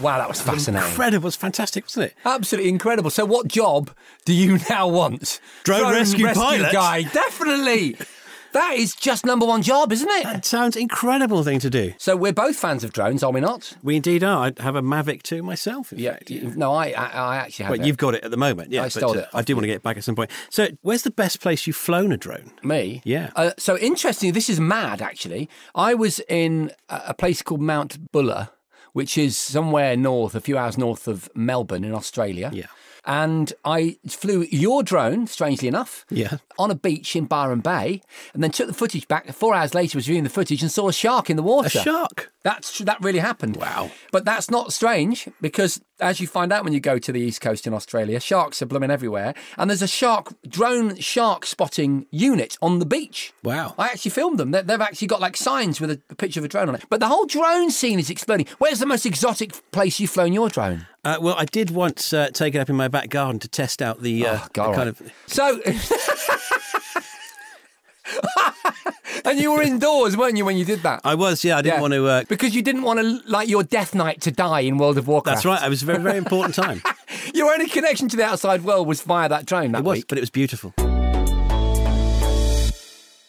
Wow, 0.00 0.18
that 0.18 0.28
was 0.28 0.40
fascinating. 0.40 0.88
Incredible. 0.88 1.24
It 1.24 1.28
was 1.28 1.36
fantastic, 1.36 1.84
wasn't 1.84 2.06
it? 2.06 2.14
Absolutely 2.24 2.68
incredible. 2.68 3.10
So, 3.10 3.24
what 3.24 3.46
job 3.46 3.90
do 4.24 4.32
you 4.32 4.58
now 4.70 4.88
want? 4.88 5.40
Drone, 5.62 5.92
rescue, 5.92 6.26
pilot? 6.28 6.72
guy. 6.72 7.02
Definitely. 7.02 7.96
That 8.54 8.74
is 8.76 8.94
just 8.94 9.26
number 9.26 9.44
one 9.44 9.62
job, 9.62 9.90
isn't 9.90 10.08
it? 10.08 10.22
That 10.22 10.44
sounds 10.44 10.76
incredible 10.76 11.42
thing 11.42 11.58
to 11.58 11.68
do. 11.68 11.92
So 11.98 12.14
we're 12.14 12.32
both 12.32 12.54
fans 12.54 12.84
of 12.84 12.92
drones, 12.92 13.24
are 13.24 13.32
we 13.32 13.40
not? 13.40 13.76
We 13.82 13.96
indeed 13.96 14.22
are. 14.22 14.52
I 14.56 14.62
have 14.62 14.76
a 14.76 14.80
Mavic 14.80 15.24
2 15.24 15.42
myself. 15.42 15.92
Yeah. 15.94 16.12
Fact, 16.12 16.30
yeah. 16.30 16.50
No, 16.54 16.72
I, 16.72 16.90
I, 16.90 17.06
I 17.06 17.36
actually 17.38 17.64
have. 17.64 17.72
Well, 17.72 17.80
it. 17.80 17.86
you've 17.86 17.96
got 17.96 18.14
it 18.14 18.22
at 18.22 18.30
the 18.30 18.36
moment. 18.36 18.70
Yeah, 18.70 18.84
I 18.84 18.88
stole 18.88 19.14
but, 19.14 19.24
it. 19.24 19.34
Uh, 19.34 19.38
I 19.38 19.42
do 19.42 19.56
want 19.56 19.64
to 19.64 19.66
get 19.66 19.74
it 19.74 19.82
back 19.82 19.96
at 19.96 20.04
some 20.04 20.14
point. 20.14 20.30
So, 20.50 20.68
where's 20.82 21.02
the 21.02 21.10
best 21.10 21.40
place 21.40 21.66
you've 21.66 21.74
flown 21.74 22.12
a 22.12 22.16
drone? 22.16 22.52
Me? 22.62 23.02
Yeah. 23.04 23.32
Uh, 23.34 23.50
so 23.58 23.76
interesting. 23.76 24.34
This 24.34 24.48
is 24.48 24.60
mad. 24.60 25.02
Actually, 25.02 25.50
I 25.74 25.94
was 25.94 26.20
in 26.28 26.70
a 26.88 27.12
place 27.12 27.42
called 27.42 27.60
Mount 27.60 28.12
Buller, 28.12 28.50
which 28.92 29.18
is 29.18 29.36
somewhere 29.36 29.96
north, 29.96 30.36
a 30.36 30.40
few 30.40 30.56
hours 30.56 30.78
north 30.78 31.08
of 31.08 31.28
Melbourne 31.34 31.82
in 31.82 31.92
Australia. 31.92 32.50
Yeah 32.52 32.66
and 33.06 33.52
I 33.64 33.98
flew 34.06 34.46
your 34.50 34.82
drone, 34.82 35.26
strangely 35.26 35.68
enough, 35.68 36.04
yeah. 36.10 36.38
on 36.58 36.70
a 36.70 36.74
beach 36.74 37.14
in 37.16 37.26
Byron 37.26 37.60
Bay, 37.60 38.00
and 38.32 38.42
then 38.42 38.50
took 38.50 38.66
the 38.66 38.74
footage 38.74 39.08
back. 39.08 39.30
Four 39.32 39.54
hours 39.54 39.74
later, 39.74 39.98
was 39.98 40.06
viewing 40.06 40.24
the 40.24 40.30
footage 40.30 40.62
and 40.62 40.70
saw 40.70 40.88
a 40.88 40.92
shark 40.92 41.30
in 41.30 41.36
the 41.36 41.42
water. 41.42 41.66
A 41.66 41.82
shark. 41.82 42.32
That's 42.42 42.78
that 42.80 43.00
really 43.02 43.20
happened. 43.20 43.56
Wow. 43.56 43.90
But 44.12 44.24
that's 44.24 44.50
not 44.50 44.72
strange 44.72 45.28
because, 45.40 45.80
as 45.98 46.20
you 46.20 46.26
find 46.26 46.52
out 46.52 46.62
when 46.62 46.74
you 46.74 46.80
go 46.80 46.98
to 46.98 47.12
the 47.12 47.20
east 47.20 47.40
coast 47.40 47.66
in 47.66 47.72
Australia, 47.72 48.20
sharks 48.20 48.60
are 48.60 48.66
blooming 48.66 48.90
everywhere, 48.90 49.34
and 49.56 49.70
there's 49.70 49.82
a 49.82 49.88
shark 49.88 50.34
drone 50.46 50.96
shark 50.96 51.46
spotting 51.46 52.06
unit 52.10 52.58
on 52.60 52.80
the 52.80 52.86
beach. 52.86 53.32
Wow. 53.42 53.74
I 53.78 53.88
actually 53.88 54.10
filmed 54.10 54.38
them. 54.38 54.50
They've 54.50 54.80
actually 54.80 55.08
got 55.08 55.20
like 55.20 55.36
signs 55.36 55.80
with 55.80 55.90
a, 55.90 56.00
a 56.10 56.14
picture 56.14 56.40
of 56.40 56.44
a 56.44 56.48
drone 56.48 56.68
on 56.68 56.74
it. 56.74 56.84
But 56.90 57.00
the 57.00 57.08
whole 57.08 57.26
drone 57.26 57.70
scene 57.70 57.98
is 57.98 58.10
exploding. 58.10 58.46
Where's 58.58 58.78
the 58.78 58.86
most 58.86 59.06
exotic 59.06 59.52
place 59.70 59.98
you've 59.98 60.10
flown 60.10 60.32
your 60.32 60.48
drone? 60.48 60.86
Uh, 61.04 61.18
well, 61.20 61.34
I 61.36 61.44
did 61.44 61.70
once 61.70 62.12
uh, 62.12 62.30
take 62.32 62.54
it 62.54 62.58
up 62.58 62.70
in 62.70 62.76
my 62.76 62.88
back 62.88 63.10
garden 63.10 63.38
to 63.40 63.48
test 63.48 63.82
out 63.82 64.00
the, 64.00 64.26
uh, 64.26 64.38
oh, 64.40 64.48
the 64.52 64.74
kind 64.74 64.88
of. 64.88 65.02
So. 65.26 65.60
and 69.24 69.38
you 69.38 69.52
were 69.52 69.62
indoors, 69.62 70.16
weren't 70.16 70.36
you, 70.36 70.44
when 70.44 70.56
you 70.56 70.64
did 70.64 70.82
that? 70.82 71.00
I 71.04 71.14
was, 71.14 71.44
yeah. 71.44 71.58
I 71.58 71.62
didn't 71.62 71.76
yeah. 71.76 71.80
want 71.82 71.92
to 71.92 72.06
uh... 72.06 72.24
because 72.28 72.54
you 72.54 72.62
didn't 72.62 72.82
want 72.82 73.00
to 73.00 73.20
like 73.30 73.48
your 73.48 73.62
death 73.62 73.94
knight 73.94 74.20
to 74.22 74.30
die 74.30 74.60
in 74.60 74.78
World 74.78 74.96
of 74.96 75.06
Warcraft. 75.06 75.36
That's 75.36 75.44
right. 75.44 75.62
It 75.62 75.68
was 75.68 75.82
a 75.82 75.86
very, 75.86 76.02
very 76.02 76.18
important 76.18 76.54
time. 76.54 76.82
Your 77.34 77.52
only 77.52 77.68
connection 77.68 78.08
to 78.08 78.16
the 78.16 78.24
outside 78.24 78.64
world 78.64 78.86
was 78.86 79.02
via 79.02 79.28
that 79.28 79.46
drone 79.46 79.72
that 79.72 79.78
It 79.78 79.84
was, 79.84 79.98
week. 79.98 80.06
but 80.08 80.18
it 80.18 80.22
was 80.22 80.30
beautiful. 80.30 80.74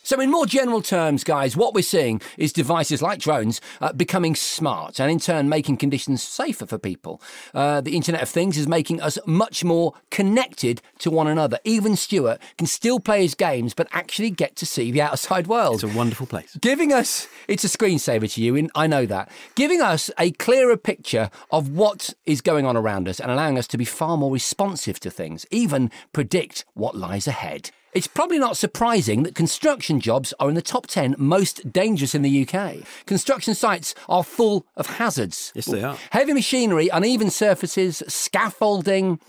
So, 0.06 0.22
in 0.22 0.30
more 0.30 0.46
general 0.46 0.84
terms, 0.84 1.24
guys, 1.24 1.58
what 1.58 1.74
we're 1.74 1.82
seeing 1.82 2.22
is 2.38 2.54
devices 2.54 3.02
like 3.02 3.18
drones 3.18 3.60
uh, 3.82 3.92
becoming 3.92 4.36
smart 4.36 5.00
and 5.00 5.10
in 5.10 5.18
turn 5.18 5.50
making 5.50 5.78
conditions 5.78 6.22
safer 6.22 6.68
for 6.68 6.78
people. 6.78 7.20
Uh, 7.56 7.82
the 7.82 7.96
Internet 7.96 8.22
of 8.22 8.30
Things 8.30 8.56
is 8.56 8.68
making 8.68 9.02
us 9.02 9.18
much 9.26 9.64
more 9.64 9.96
connected 10.12 10.80
to 11.00 11.10
one 11.10 11.26
another. 11.26 11.58
Even 11.64 11.96
Stuart 11.96 12.40
can 12.60 12.68
still 12.68 13.00
play 13.00 13.24
his 13.24 13.34
games, 13.34 13.74
but 13.74 13.88
actually 13.94 14.30
get 14.30 14.56
to 14.58 14.66
see 14.68 14.92
the 14.92 15.02
outside 15.02 15.48
world. 15.48 15.84
It's 15.84 15.92
a 15.96 15.98
wonderful 15.98 16.28
place. 16.28 16.56
Giving 16.62 16.94
us, 16.94 17.28
it's 17.48 17.64
a 17.64 17.68
screensaver 17.68 18.32
to 18.32 18.44
you, 18.44 18.70
I 18.76 18.86
know 18.86 19.08
that. 19.08 19.32
Giving 19.56 19.82
us 19.82 20.12
a 20.20 20.30
clearer 20.34 20.78
picture 20.78 21.32
of 21.50 21.70
what 21.70 22.14
is 22.28 22.42
going 22.42 22.68
on 22.68 22.78
around 22.78 23.10
us 23.10 23.20
and 23.20 23.32
allowing 23.32 23.58
us 23.58 23.66
to 23.70 23.78
be 23.80 23.86
far 23.86 24.18
more 24.18 24.32
responsive 24.32 25.00
to 25.00 25.10
things, 25.10 25.48
even 25.50 25.90
predict 26.14 26.64
what 26.76 26.96
lies 26.96 27.26
ahead. 27.26 27.72
It's 27.96 28.08
probably 28.08 28.40
not 28.40 28.58
surprising 28.58 29.24
that 29.24 29.36
construction 29.36 30.02
jobs 30.02 30.34
are 30.38 30.50
in 30.50 30.56
the 30.56 30.62
top 30.62 30.86
10 30.86 31.16
most 31.18 31.72
dangerous 31.72 32.14
in 32.14 32.24
the 32.24 32.46
UK. 32.46 32.80
Construction 33.06 33.56
sites 33.56 33.96
are 34.10 34.22
full 34.22 34.66
of 34.76 34.98
hazards. 34.98 35.54
Yes, 35.56 35.68
they 35.68 35.82
are. 35.82 35.98
Heavy 36.12 36.34
machinery, 36.34 36.90
uneven 36.90 37.30
surfaces, 37.30 38.04
scaffolding 38.06 39.22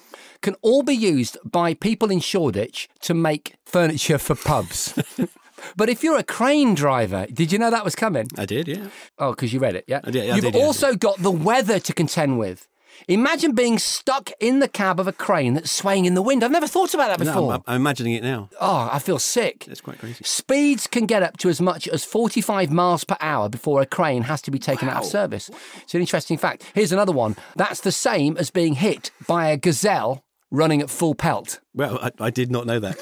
can 0.42 0.56
all 0.62 0.82
be 0.82 0.94
used 0.94 1.38
by 1.44 1.74
people 1.74 2.10
in 2.10 2.18
Shoreditch 2.18 2.88
to 3.02 3.14
make 3.14 3.54
furniture 3.64 4.18
for 4.18 4.34
pubs. 4.34 5.00
but 5.76 5.88
if 5.88 6.02
you're 6.02 6.18
a 6.18 6.24
crane 6.24 6.74
driver, 6.74 7.24
did 7.32 7.52
you 7.52 7.60
know 7.60 7.70
that 7.70 7.84
was 7.84 7.94
coming? 7.94 8.26
I 8.36 8.46
did, 8.46 8.66
yeah. 8.66 8.88
Oh, 9.16 9.30
because 9.30 9.52
you 9.52 9.60
read 9.60 9.76
it, 9.76 9.84
yeah? 9.86 10.00
I 10.02 10.10
did, 10.10 10.24
yeah, 10.24 10.34
You've 10.34 10.44
did, 10.44 10.56
yeah, 10.56 10.64
also 10.64 10.96
got 10.96 11.18
the 11.18 11.30
weather 11.30 11.78
to 11.78 11.92
contend 11.92 12.40
with. 12.40 12.66
Imagine 13.08 13.52
being 13.54 13.78
stuck 13.78 14.30
in 14.40 14.58
the 14.60 14.68
cab 14.68 14.98
of 14.98 15.06
a 15.06 15.12
crane 15.12 15.54
that's 15.54 15.70
swaying 15.70 16.04
in 16.06 16.14
the 16.14 16.22
wind. 16.22 16.42
I've 16.42 16.50
never 16.50 16.66
thought 16.66 16.92
about 16.94 17.08
that 17.18 17.24
No, 17.24 17.32
before. 17.32 17.52
I'm, 17.54 17.62
I'm 17.66 17.76
imagining 17.80 18.14
it 18.14 18.22
now. 18.22 18.48
oh, 18.60 18.88
I 18.92 18.98
feel 18.98 19.18
sick. 19.18 19.66
It's 19.68 19.80
quite 19.80 19.98
crazy. 19.98 20.24
Speeds 20.24 20.86
can 20.86 21.06
get 21.06 21.22
up 21.22 21.36
to 21.38 21.48
as 21.48 21.60
much 21.60 21.86
as 21.88 22.04
45 22.04 22.70
miles 22.70 23.04
per 23.04 23.16
hour 23.20 23.48
before 23.48 23.80
a 23.80 23.86
crane 23.86 24.22
has 24.22 24.42
to 24.42 24.50
be 24.50 24.58
taken 24.58 24.88
out 24.88 24.98
of 25.02 25.04
service. 25.04 25.50
It's 25.82 25.94
an 25.94 26.00
interesting 26.00 26.38
fact. 26.38 26.64
Here's 26.74 26.92
another 26.92 27.12
one. 27.12 27.36
That's 27.56 27.80
the 27.80 27.92
same 27.92 28.36
as 28.36 28.50
being 28.50 28.74
hit 28.74 29.10
by 29.26 29.48
a 29.48 29.56
gazelle 29.56 30.24
running 30.50 30.80
at 30.80 30.90
full 30.90 31.14
pelt. 31.14 31.60
Well, 31.74 31.98
I, 32.02 32.10
I 32.20 32.30
did 32.30 32.50
not 32.50 32.66
know 32.66 32.78
that. 32.80 32.96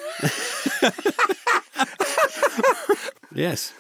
yes. 3.35 3.73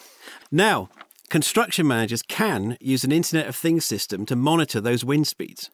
Now, 0.51 0.89
construction 1.31 1.87
managers 1.87 2.23
can 2.23 2.77
use 2.81 3.05
an 3.05 3.13
Internet 3.13 3.47
of 3.49 3.57
Things 3.57 3.85
system 3.85 4.27
to 4.27 4.37
monitor 4.37 4.81
those 4.81 5.05
wind 5.05 5.27
speeds 5.27 5.71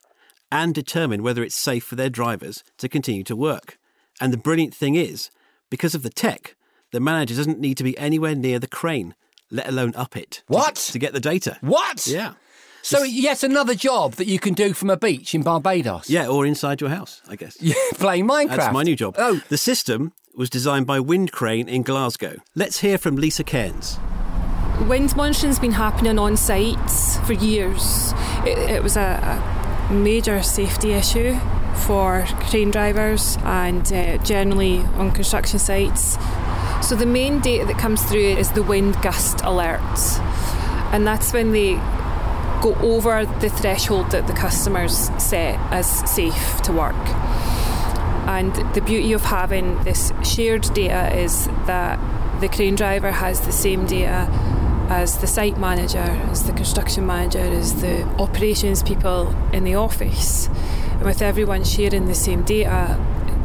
and 0.52 0.74
determine 0.74 1.22
whether 1.22 1.42
it's 1.42 1.54
safe 1.56 1.84
for 1.84 1.96
their 1.96 2.10
drivers 2.10 2.64
to 2.78 2.88
continue 2.88 3.24
to 3.24 3.36
work. 3.36 3.78
And 4.20 4.32
the 4.32 4.36
brilliant 4.38 4.74
thing 4.74 4.94
is, 4.96 5.30
because 5.70 5.94
of 5.94 6.02
the 6.02 6.10
tech, 6.10 6.56
the 6.92 7.00
manager 7.00 7.34
doesn't 7.36 7.60
need 7.60 7.76
to 7.78 7.84
be 7.84 7.96
anywhere 7.98 8.34
near 8.34 8.58
the 8.58 8.66
crane, 8.66 9.14
let 9.50 9.68
alone 9.68 9.94
up 9.96 10.16
it. 10.16 10.30
to- 10.30 10.42
What? 10.48 10.74
To, 10.76 10.98
get 10.98 11.12
the 11.12 11.20
data. 11.20 11.56
What? 11.60 12.06
Yeah. 12.06 12.34
So, 12.82 13.02
yes, 13.02 13.42
another 13.42 13.74
job 13.74 14.14
that 14.14 14.26
you 14.26 14.38
can 14.38 14.54
do 14.54 14.72
from 14.72 14.88
a 14.90 14.96
beach 14.96 15.34
in 15.34 15.42
Barbados. 15.42 16.08
Yeah, 16.08 16.26
or 16.28 16.46
inside 16.46 16.80
your 16.80 16.90
house, 16.90 17.20
I 17.28 17.36
guess. 17.36 17.56
Yeah, 17.60 17.74
playing 17.94 18.26
Minecraft. 18.26 18.56
That's 18.56 18.72
my 18.74 18.82
new 18.82 18.96
job. 18.96 19.16
Oh, 19.18 19.40
The 19.50 19.58
system 19.58 20.12
was 20.34 20.48
designed 20.48 20.86
by 20.86 20.98
Wind 20.98 21.30
Crane 21.30 21.68
in 21.68 21.82
Glasgow. 21.82 22.36
Let's 22.54 22.80
hear 22.80 22.96
from 22.96 23.16
Lisa 23.16 23.44
Cairns. 23.44 23.98
Wind 24.88 25.14
monitoring's 25.14 25.58
been 25.58 25.72
happening 25.72 26.18
on 26.18 26.38
sites 26.38 27.18
for 27.26 27.34
years. 27.34 28.14
It, 28.46 28.56
it 28.70 28.82
was 28.82 28.96
a, 28.96 29.00
a 29.00 29.59
major 29.90 30.42
safety 30.42 30.92
issue 30.92 31.38
for 31.86 32.24
crane 32.48 32.70
drivers 32.70 33.36
and 33.42 33.92
uh, 33.92 34.18
generally 34.18 34.78
on 34.98 35.10
construction 35.10 35.58
sites. 35.58 36.16
So 36.86 36.96
the 36.96 37.06
main 37.06 37.40
data 37.40 37.64
that 37.66 37.78
comes 37.78 38.02
through 38.02 38.36
is 38.38 38.52
the 38.52 38.62
wind 38.62 39.00
gust 39.02 39.38
alerts, 39.38 40.18
and 40.92 41.06
that's 41.06 41.32
when 41.32 41.52
they 41.52 41.74
go 42.62 42.74
over 42.82 43.24
the 43.40 43.48
threshold 43.48 44.10
that 44.10 44.26
the 44.26 44.32
customers 44.32 45.10
set 45.18 45.58
as 45.72 45.86
safe 46.10 46.60
to 46.62 46.72
work. 46.72 46.94
And 48.26 48.54
the 48.74 48.80
beauty 48.80 49.12
of 49.12 49.22
having 49.22 49.82
this 49.84 50.12
shared 50.22 50.62
data 50.74 51.16
is 51.16 51.46
that 51.66 51.98
the 52.40 52.48
crane 52.48 52.74
driver 52.74 53.10
has 53.10 53.40
the 53.40 53.52
same 53.52 53.86
data 53.86 54.28
as 54.90 55.18
the 55.18 55.26
site 55.26 55.56
manager, 55.56 55.98
as 55.98 56.44
the 56.44 56.52
construction 56.52 57.06
manager, 57.06 57.38
as 57.38 57.80
the 57.80 58.02
operations 58.18 58.82
people 58.82 59.34
in 59.52 59.62
the 59.62 59.76
office. 59.76 60.48
And 60.94 61.04
with 61.04 61.22
everyone 61.22 61.62
sharing 61.62 62.06
the 62.06 62.14
same 62.14 62.42
data, 62.42 62.98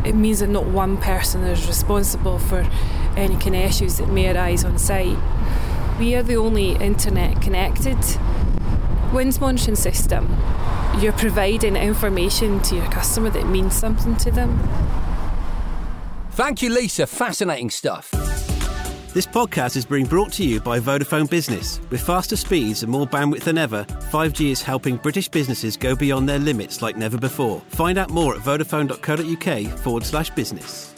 it 0.04 0.16
means 0.16 0.40
that 0.40 0.50
not 0.50 0.66
one 0.66 0.98
person 0.98 1.44
is 1.44 1.68
responsible 1.68 2.40
for 2.40 2.68
any 3.16 3.36
kind 3.38 3.56
of 3.56 3.62
issues 3.62 3.98
that 3.98 4.10
may 4.10 4.36
arise 4.36 4.66
on 4.66 4.80
site. 4.80 5.18
We 6.00 6.16
are 6.16 6.24
the 6.24 6.36
only 6.36 6.72
internet 6.74 7.42
connected 7.42 7.98
winds 9.14 9.40
monitoring 9.40 9.76
system. 9.76 10.28
You're 11.00 11.14
providing 11.14 11.76
information 11.76 12.60
to 12.64 12.76
your 12.76 12.86
customer 12.86 13.30
that 13.30 13.48
means 13.48 13.76
something 13.76 14.16
to 14.18 14.32
them. 14.32 14.60
thank 16.32 16.62
you, 16.62 16.70
Lisa. 16.70 17.06
Fascinating 17.08 17.70
stuff. 17.70 18.12
This 19.16 19.26
podcast 19.26 19.78
is 19.78 19.86
being 19.86 20.08
brought 20.08 20.34
to 20.34 20.44
you 20.44 20.60
by 20.60 20.78
Vodafone 20.78 21.30
Business. 21.30 21.80
With 21.90 22.02
faster 22.02 22.36
speeds 22.36 22.84
and 22.84 22.92
more 22.92 23.08
bandwidth 23.08 23.44
than 23.44 23.58
ever, 23.58 23.86
5G 24.12 24.52
is 24.52 24.62
helping 24.62 24.98
British 24.98 25.30
businesses 25.30 25.78
go 25.78 25.96
beyond 25.96 26.28
their 26.28 26.38
limits 26.38 26.82
like 26.82 26.98
never 26.98 27.18
before. 27.18 27.62
Find 27.70 27.98
out 27.98 28.10
more 28.10 28.36
at 28.36 28.42
vodafone.co.uk 28.42 29.80
forward 29.80 30.04
slash 30.04 30.32
business. 30.32 30.92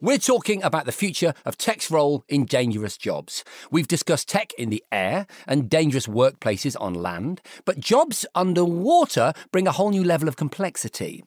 We're 0.00 0.18
talking 0.18 0.62
about 0.62 0.86
the 0.86 0.92
future 0.92 1.34
of 1.44 1.58
tech's 1.58 1.90
role 1.90 2.22
in 2.28 2.44
dangerous 2.44 2.96
jobs. 2.96 3.42
We've 3.72 3.88
discussed 3.88 4.28
tech 4.28 4.52
in 4.54 4.70
the 4.70 4.84
air 4.92 5.26
and 5.48 5.68
dangerous 5.68 6.06
workplaces 6.06 6.76
on 6.80 6.94
land, 6.94 7.40
but 7.64 7.80
jobs 7.80 8.24
underwater 8.36 9.32
bring 9.50 9.66
a 9.66 9.72
whole 9.72 9.90
new 9.90 10.04
level 10.04 10.28
of 10.28 10.36
complexity. 10.36 11.24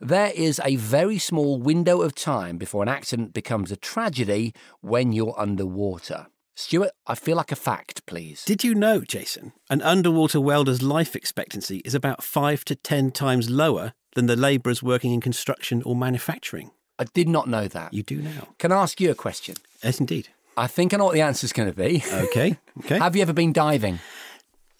There 0.00 0.30
is 0.34 0.60
a 0.64 0.76
very 0.76 1.18
small 1.18 1.58
window 1.58 2.02
of 2.02 2.14
time 2.14 2.56
before 2.56 2.82
an 2.82 2.88
accident 2.88 3.32
becomes 3.32 3.72
a 3.72 3.76
tragedy 3.76 4.54
when 4.80 5.12
you're 5.12 5.34
underwater. 5.38 6.28
Stuart, 6.54 6.90
I 7.06 7.14
feel 7.14 7.36
like 7.36 7.52
a 7.52 7.56
fact, 7.56 8.04
please. 8.06 8.44
Did 8.44 8.64
you 8.64 8.74
know, 8.74 9.00
Jason, 9.00 9.52
an 9.70 9.82
underwater 9.82 10.40
welder's 10.40 10.82
life 10.82 11.14
expectancy 11.16 11.78
is 11.84 11.94
about 11.94 12.22
5 12.22 12.64
to 12.66 12.74
10 12.76 13.10
times 13.12 13.50
lower 13.50 13.92
than 14.14 14.26
the 14.26 14.36
labourers 14.36 14.82
working 14.82 15.12
in 15.12 15.20
construction 15.20 15.82
or 15.84 15.94
manufacturing? 15.94 16.70
I 16.98 17.04
did 17.04 17.28
not 17.28 17.48
know 17.48 17.68
that. 17.68 17.94
You 17.94 18.02
do 18.02 18.20
now. 18.20 18.48
Can 18.58 18.72
I 18.72 18.82
ask 18.82 19.00
you 19.00 19.10
a 19.10 19.14
question? 19.14 19.54
Yes, 19.84 20.00
indeed. 20.00 20.28
I 20.56 20.66
think 20.66 20.92
I 20.92 20.96
know 20.96 21.04
what 21.04 21.14
the 21.14 21.20
answer's 21.20 21.52
going 21.52 21.70
to 21.70 21.76
be. 21.76 22.02
Okay. 22.12 22.58
Okay. 22.84 22.98
Have 22.98 23.16
you 23.16 23.22
ever 23.22 23.32
been 23.32 23.52
diving? 23.52 23.98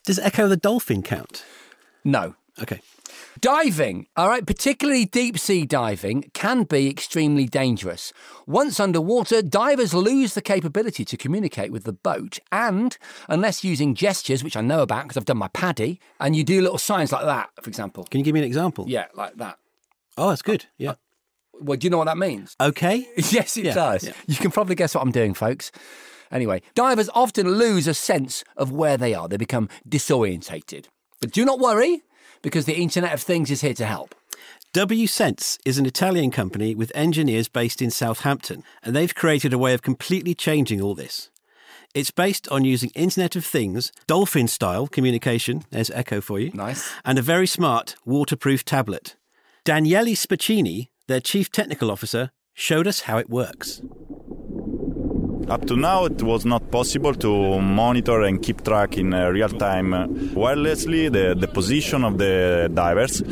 Does 0.07 0.21
Echo 0.21 0.47
the 0.47 0.57
Dolphin 0.57 1.03
count? 1.03 1.45
No. 2.05 2.37
Okay. 2.63 2.81
Diving, 3.41 4.07
all 4.17 4.29
right, 4.29 4.45
particularly 4.47 5.05
deep 5.05 5.39
sea 5.39 5.65
diving, 5.65 6.31
can 6.35 6.65
be 6.65 6.89
extremely 6.91 7.47
dangerous. 7.47 8.13
Once 8.47 8.81
underwater, 8.81 9.43
divers 9.43 9.95
lose 9.95 10.35
the 10.35 10.43
capability 10.43 11.05
to 11.05 11.17
communicate 11.17 11.71
with 11.71 11.85
the 11.85 11.93
boat, 11.93 12.39
and 12.51 12.99
unless 13.29 13.63
using 13.63 13.95
gestures, 13.95 14.43
which 14.43 14.57
I 14.57 14.61
know 14.61 14.83
about 14.83 15.05
because 15.05 15.17
I've 15.17 15.25
done 15.25 15.39
my 15.39 15.49
PADI, 15.49 16.01
and 16.19 16.35
you 16.35 16.43
do 16.45 16.61
little 16.61 16.79
signs 16.79 17.13
like 17.13 17.25
that, 17.27 17.51
for 17.63 17.69
example. 17.69 18.05
Can 18.05 18.19
you 18.19 18.25
give 18.25 18.35
me 18.35 18.41
an 18.41 18.47
example? 18.47 18.85
Yeah, 18.89 19.07
like 19.15 19.37
that. 19.37 19.59
Oh, 20.17 20.31
that's 20.31 20.43
good. 20.43 20.65
Uh, 20.65 20.75
yeah. 20.79 20.91
Uh, 20.91 20.95
well, 21.61 21.77
do 21.79 21.87
you 21.87 21.91
know 21.91 21.99
what 21.99 22.05
that 22.07 22.19
means? 22.19 22.57
Okay. 22.61 23.07
yes, 23.17 23.57
it 23.57 23.67
Yeah, 23.67 23.75
does. 23.75 24.05
yeah. 24.05 24.13
You 24.27 24.37
can 24.37 24.51
probably 24.51 24.75
guess 24.75 24.95
what 24.95 25.03
I'm 25.03 25.13
doing, 25.13 25.35
folks. 25.35 25.71
Anyway, 26.31 26.61
divers 26.75 27.09
often 27.15 27.49
lose 27.53 27.87
a 27.87 27.95
sense 27.95 28.45
of 28.57 28.71
where 28.73 28.97
they 28.97 29.15
are. 29.15 29.29
They 29.29 29.37
become 29.39 29.69
disorientated. 29.89 30.87
But 31.21 31.33
do 31.33 31.45
not 31.45 31.59
worry, 31.59 32.03
because 32.42 32.64
the 32.66 32.75
Internet 32.80 33.12
of 33.14 33.21
Things 33.23 33.50
is 33.50 33.61
here 33.61 33.75
to 33.75 33.87
help. 33.87 34.14
WSense 34.75 35.59
is 35.64 35.78
an 35.78 35.87
Italian 35.87 36.30
company 36.30 36.75
with 36.75 36.92
engineers 36.95 37.49
based 37.49 37.80
in 37.80 37.90
Southampton, 37.90 38.62
and 38.83 38.95
they've 38.95 39.14
created 39.14 39.52
a 39.52 39.59
way 39.59 39.73
of 39.75 39.83
completely 39.83 40.35
changing 40.35 40.80
all 40.80 40.95
this. 40.95 41.30
It's 41.95 42.11
based 42.11 42.47
on 42.49 42.64
using 42.66 42.90
Internet 42.95 43.35
of 43.35 43.47
Things, 43.47 43.92
dolphin 44.07 44.47
style 44.47 44.87
communication, 44.87 45.64
there's 45.71 45.90
Echo 45.90 46.21
for 46.21 46.38
you, 46.38 46.50
Nice. 46.52 46.92
and 47.04 47.18
a 47.18 47.23
very 47.23 47.47
smart 47.47 47.97
waterproof 48.04 48.62
tablet. 48.64 49.16
Daniele 49.64 50.14
Spaccini, 50.14 50.88
their 51.07 51.21
chief 51.21 51.50
technical 51.50 51.90
officer, 51.90 52.30
showed 52.52 52.87
us 52.87 53.02
how 53.02 53.16
it 53.16 53.30
works. 53.30 53.80
Up 55.49 55.67
to 55.67 55.76
now, 55.76 56.05
it 56.05 56.23
was 56.23 56.45
not 56.45 56.71
possible 56.71 57.14
to 57.14 57.59
monitor 57.59 58.21
and 58.21 58.43
keep 58.43 58.62
track 58.64 58.99
in 58.99 59.14
uh, 59.14 59.31
real 59.31 59.49
time 59.49 59.95
uh, 59.95 60.07
wirelessly 60.07 61.11
the, 61.11 61.35
the 61.35 61.49
position 61.49 62.05
of 62.05 62.19
the 62.19 62.71
divers. 62.75 63.23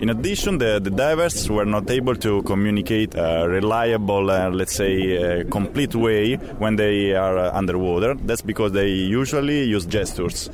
In 0.00 0.08
addition, 0.08 0.58
the, 0.58 0.78
the 0.80 0.90
divers 0.90 1.50
were 1.50 1.64
not 1.64 1.90
able 1.90 2.14
to 2.16 2.42
communicate 2.42 3.16
a 3.16 3.48
reliable, 3.48 4.30
uh, 4.30 4.48
let's 4.50 4.76
say, 4.76 5.40
uh, 5.40 5.44
complete 5.50 5.96
way 5.96 6.36
when 6.36 6.76
they 6.76 7.14
are 7.14 7.36
underwater. 7.52 8.14
That's 8.14 8.42
because 8.42 8.70
they 8.70 8.88
usually 8.88 9.64
use 9.64 9.86
gestures. 9.86 10.48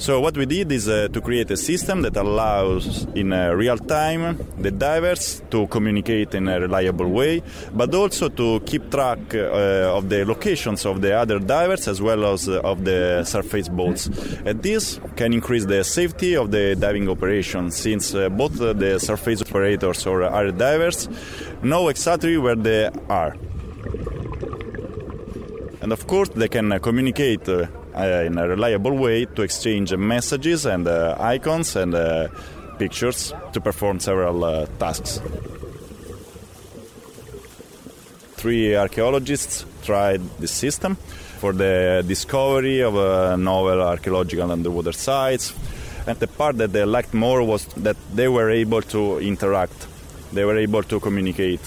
So 0.00 0.18
what 0.18 0.34
we 0.34 0.46
did 0.46 0.72
is 0.72 0.88
uh, 0.88 1.08
to 1.12 1.20
create 1.20 1.50
a 1.50 1.58
system 1.58 2.00
that 2.00 2.16
allows 2.16 3.04
in 3.14 3.34
uh, 3.34 3.50
real 3.50 3.76
time 3.76 4.38
the 4.56 4.70
divers 4.70 5.42
to 5.50 5.66
communicate 5.66 6.34
in 6.34 6.48
a 6.48 6.58
reliable 6.58 7.08
way, 7.08 7.42
but 7.74 7.94
also 7.94 8.30
to 8.30 8.60
keep 8.60 8.90
track 8.90 9.18
uh, 9.34 9.94
of 9.94 10.08
the 10.08 10.24
locations 10.24 10.86
of 10.86 11.02
the 11.02 11.12
other 11.12 11.38
divers 11.38 11.86
as 11.86 12.00
well 12.00 12.24
as 12.32 12.48
uh, 12.48 12.60
of 12.60 12.82
the 12.86 13.24
surface 13.24 13.68
boats. 13.68 14.06
And 14.46 14.62
this 14.62 14.98
can 15.16 15.34
increase 15.34 15.66
the 15.66 15.84
safety 15.84 16.34
of 16.34 16.50
the 16.50 16.76
diving 16.76 17.06
operation 17.10 17.70
since 17.70 18.14
uh, 18.14 18.30
both 18.30 18.56
the 18.56 18.98
surface 18.98 19.42
operators 19.42 20.06
or 20.06 20.22
other 20.22 20.50
divers 20.50 21.10
know 21.62 21.88
exactly 21.88 22.38
where 22.38 22.56
they 22.56 22.88
are. 23.10 23.36
And 25.82 25.92
of 25.92 26.06
course, 26.06 26.30
they 26.30 26.48
can 26.48 26.72
uh, 26.72 26.78
communicate 26.78 27.46
in 27.94 28.38
a 28.38 28.48
reliable 28.48 28.96
way 28.96 29.24
to 29.24 29.42
exchange 29.42 29.94
messages 29.94 30.66
and 30.66 30.86
uh, 30.86 31.16
icons 31.18 31.76
and 31.76 31.94
uh, 31.94 32.28
pictures 32.78 33.32
to 33.52 33.60
perform 33.60 34.00
several 34.00 34.66
tasks. 34.78 35.20
Three 38.36 38.74
archaeologists 38.74 39.66
tried 39.82 40.22
this 40.38 40.52
system 40.52 40.96
for 41.40 41.52
the 41.52 42.04
discovery 42.06 42.82
of 42.82 42.94
novel 43.38 43.82
archaeological 43.82 44.50
underwater 44.50 44.92
sites. 44.92 45.54
And 46.06 46.18
the 46.18 46.26
part 46.26 46.56
that 46.58 46.72
they 46.72 46.84
liked 46.84 47.12
more 47.12 47.42
was 47.42 47.66
that 47.76 47.96
they 48.14 48.28
were 48.28 48.50
able 48.50 48.82
to 48.82 49.18
interact, 49.18 49.86
they 50.32 50.44
were 50.44 50.56
able 50.56 50.82
to 50.84 51.00
communicate. 51.00 51.60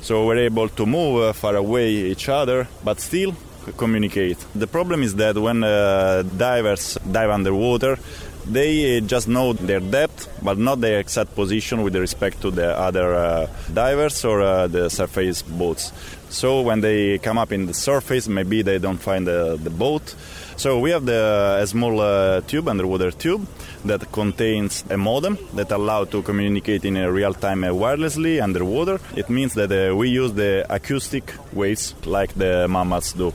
So 0.00 0.26
we're 0.26 0.38
able 0.38 0.68
to 0.70 0.86
move 0.86 1.36
far 1.36 1.56
away 1.56 1.90
each 1.90 2.28
other, 2.28 2.68
but 2.84 3.00
still 3.00 3.34
communicate. 3.76 4.38
The 4.54 4.66
problem 4.66 5.02
is 5.02 5.14
that 5.16 5.36
when 5.36 5.64
uh, 5.64 6.22
divers 6.36 6.98
dive 7.10 7.30
underwater, 7.30 7.98
they 8.46 9.00
just 9.02 9.28
know 9.28 9.52
their 9.52 9.80
depth, 9.80 10.28
but 10.42 10.58
not 10.58 10.80
their 10.80 11.00
exact 11.00 11.34
position 11.34 11.82
with 11.82 11.94
respect 11.96 12.40
to 12.40 12.50
the 12.50 12.76
other 12.78 13.14
uh, 13.14 13.46
divers 13.72 14.24
or 14.24 14.40
uh, 14.40 14.66
the 14.66 14.88
surface 14.88 15.42
boats. 15.42 15.92
So 16.30 16.62
when 16.62 16.80
they 16.80 17.18
come 17.18 17.38
up 17.38 17.52
in 17.52 17.66
the 17.66 17.74
surface, 17.74 18.28
maybe 18.28 18.62
they 18.62 18.78
don't 18.78 18.98
find 18.98 19.26
the, 19.26 19.58
the 19.62 19.70
boat. 19.70 20.14
So 20.56 20.78
we 20.80 20.90
have 20.90 21.06
the 21.06 21.58
a 21.60 21.66
small 21.66 22.00
uh, 22.00 22.40
tube, 22.42 22.68
underwater 22.68 23.10
tube, 23.10 23.46
that 23.84 24.10
contains 24.12 24.84
a 24.90 24.96
modem 24.96 25.38
that 25.54 25.70
allow 25.70 26.04
to 26.04 26.22
communicate 26.22 26.84
in 26.84 26.94
real 26.94 27.32
time 27.32 27.64
uh, 27.64 27.68
wirelessly 27.68 28.42
underwater. 28.42 28.98
It 29.16 29.30
means 29.30 29.54
that 29.54 29.70
uh, 29.70 29.94
we 29.94 30.08
use 30.08 30.32
the 30.32 30.66
acoustic 30.68 31.32
waves 31.52 31.94
like 32.04 32.34
the 32.34 32.66
mammals 32.68 33.12
do. 33.12 33.32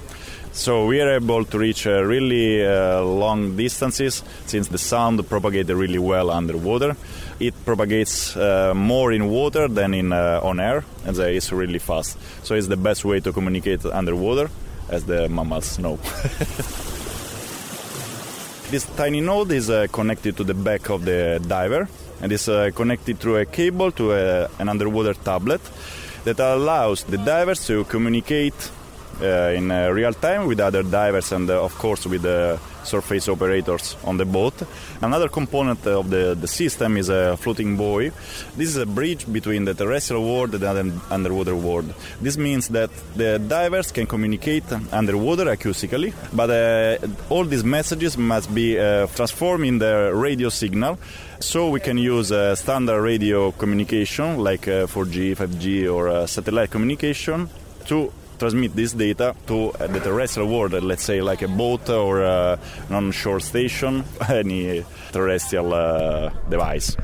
So 0.54 0.86
we 0.86 1.02
are 1.02 1.16
able 1.16 1.44
to 1.46 1.58
reach 1.58 1.88
uh, 1.88 2.04
really 2.04 2.64
uh, 2.64 3.02
long 3.02 3.58
distances 3.58 4.24
since 4.46 4.68
the 4.68 4.78
sound 4.78 5.28
propagates 5.28 5.72
really 5.72 5.98
well 5.98 6.30
underwater. 6.30 6.96
It 7.40 7.56
propagates 7.66 8.38
uh, 8.38 8.74
more 8.76 9.12
in 9.12 9.30
water 9.30 9.68
than 9.68 9.96
in 9.96 10.14
uh, 10.14 10.42
on 10.44 10.60
air, 10.60 10.86
and 11.06 11.18
it's 11.18 11.52
really 11.52 11.80
fast. 11.80 12.20
So 12.46 12.54
it's 12.54 12.68
the 12.68 12.78
best 12.78 13.04
way 13.04 13.20
to 13.22 13.34
communicate 13.34 13.84
underwater, 13.84 14.52
as 14.90 15.06
the 15.06 15.28
mammals 15.28 15.80
know. 15.80 15.96
this 18.70 18.86
tiny 18.96 19.22
node 19.22 19.52
is 19.54 19.72
uh, 19.72 19.88
connected 19.92 20.38
to 20.38 20.44
the 20.44 20.54
back 20.54 20.92
of 20.92 21.04
the 21.04 21.44
diver 21.48 21.90
and 22.22 22.32
is 22.32 22.48
uh, 22.48 22.70
connected 22.76 23.18
through 23.18 23.38
a 23.38 23.46
cable 23.46 23.92
to 23.94 24.12
a, 24.12 24.48
an 24.60 24.70
underwater 24.70 25.16
tablet 25.16 25.62
that 26.26 26.40
allows 26.40 27.06
the 27.06 27.18
divers 27.18 27.66
to 27.66 27.86
communicate 27.86 28.54
in 29.24 29.72
uh, 29.72 29.90
real 29.90 30.14
time 30.14 30.48
with 30.48 30.60
other 30.60 30.84
divers 30.84 31.32
and, 31.32 31.50
uh, 31.50 31.64
of 31.64 31.74
course, 31.78 32.06
with 32.06 32.24
the 32.24 32.60
surface 32.84 33.30
operators 33.30 33.96
on 34.04 34.18
the 34.18 34.26
boat. 34.26 34.54
Another 35.02 35.30
component 35.30 35.86
of 35.88 36.10
the, 36.10 36.36
the 36.36 36.48
system 36.48 36.98
is 36.98 37.10
a 37.10 37.38
floating 37.38 37.78
buoy. 37.78 38.12
This 38.58 38.70
is 38.70 38.78
a 38.78 38.86
bridge 38.86 39.32
between 39.32 39.66
the 39.66 39.74
terrestrial 39.74 40.24
world 40.24 40.54
and 40.56 40.62
the 40.92 41.02
underwater 41.10 41.56
world. 41.56 41.94
This 42.22 42.38
means 42.38 42.68
that 42.70 42.90
the 43.16 43.40
divers 43.40 43.92
can 43.92 44.06
communicate 44.06 44.66
underwater 44.92 45.46
acoustically, 45.46 46.14
but 46.34 46.50
uh, 46.50 47.08
all 47.30 47.46
these 47.46 47.64
messages 47.64 48.18
must 48.18 48.54
be 48.54 48.78
uh, 48.78 49.08
transformed 49.08 49.66
in 49.66 49.78
the 49.80 50.12
radio 50.14 50.50
signal. 50.50 51.00
So 51.40 51.70
we 51.70 51.80
can 51.80 51.98
use 51.98 52.32
uh, 52.32 52.56
standard 52.56 53.02
radio 53.02 53.52
communication 53.52 54.38
like 54.40 54.62
4G, 54.62 55.36
5G, 55.36 55.94
or 55.94 56.28
satellite 56.28 56.72
communication 56.72 57.50
to 57.86 58.12
transmit 58.44 58.76
this 58.76 58.92
data 58.92 59.34
to 59.48 59.72
uh, 59.72 59.88
the 59.88 60.02
terrestrial 60.02 60.50
world, 60.50 60.74
let's 60.84 61.06
say 61.06 61.22
like 61.22 61.42
a 61.42 61.48
boat 61.48 61.90
or 61.90 62.24
a 62.24 62.60
non-shore 62.90 63.40
station, 63.40 64.04
any 64.28 64.84
terrestrial 65.14 65.74
uh, 65.74 66.30
device. 66.50 66.98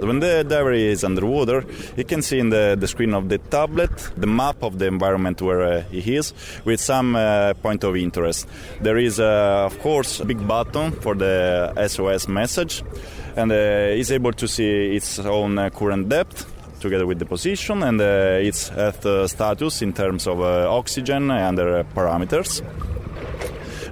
When 0.00 0.18
the 0.18 0.42
diver 0.42 0.72
is 0.72 1.04
underwater, 1.04 1.64
he 1.94 2.02
can 2.02 2.22
see 2.22 2.40
in 2.40 2.50
the, 2.50 2.76
the 2.76 2.88
screen 2.88 3.14
of 3.14 3.28
the 3.28 3.38
tablet 3.38 3.92
the 4.16 4.26
map 4.26 4.60
of 4.64 4.80
the 4.80 4.88
environment 4.88 5.40
where 5.40 5.62
uh, 5.62 5.82
he 5.82 6.16
is 6.16 6.34
with 6.64 6.80
some 6.80 7.14
uh, 7.14 7.54
point 7.54 7.84
of 7.84 7.94
interest. 7.94 8.48
There 8.80 8.98
is, 8.98 9.20
uh, 9.20 9.66
of 9.70 9.78
course, 9.78 10.18
a 10.18 10.24
big 10.24 10.44
button 10.44 10.90
for 10.90 11.14
the 11.14 11.72
SOS 11.86 12.26
message, 12.26 12.82
and 13.36 13.52
uh, 13.52 13.90
he's 13.94 14.10
able 14.10 14.32
to 14.32 14.48
see 14.48 14.96
its 14.96 15.20
own 15.20 15.56
uh, 15.56 15.70
current 15.70 16.08
depth 16.08 16.51
together 16.82 17.06
with 17.06 17.18
the 17.18 17.24
position 17.24 17.82
and 17.82 18.00
uh, 18.00 18.48
its 18.48 18.70
Earth 18.76 19.06
uh, 19.06 19.26
status 19.26 19.80
in 19.80 19.92
terms 19.92 20.26
of 20.26 20.40
uh, 20.40 20.68
oxygen 20.68 21.30
and 21.30 21.58
other 21.58 21.84
parameters. 21.94 22.60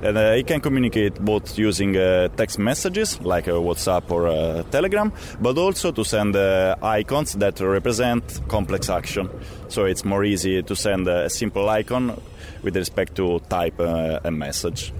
And 0.02 0.16
uh, 0.16 0.34
it 0.36 0.46
can 0.46 0.60
communicate 0.60 1.20
both 1.20 1.58
using 1.58 1.96
uh, 1.96 2.28
text 2.28 2.58
messages 2.58 3.20
like 3.20 3.48
uh, 3.48 3.52
WhatsApp 3.52 4.10
or 4.10 4.64
Telegram, 4.70 5.12
but 5.40 5.58
also 5.58 5.92
to 5.92 6.04
send 6.04 6.36
icons 6.36 7.34
that 7.34 7.60
represent 7.60 8.40
complex 8.48 8.88
action. 8.88 9.28
So 9.68 9.84
it's 9.84 10.04
more 10.04 10.24
easy 10.24 10.62
to 10.62 10.74
send 10.74 11.06
a 11.06 11.28
simple 11.28 11.68
icon 11.68 12.18
with 12.62 12.76
respect 12.76 13.14
to 13.16 13.40
type 13.48 13.78
a 13.78 14.30
message. 14.30 14.92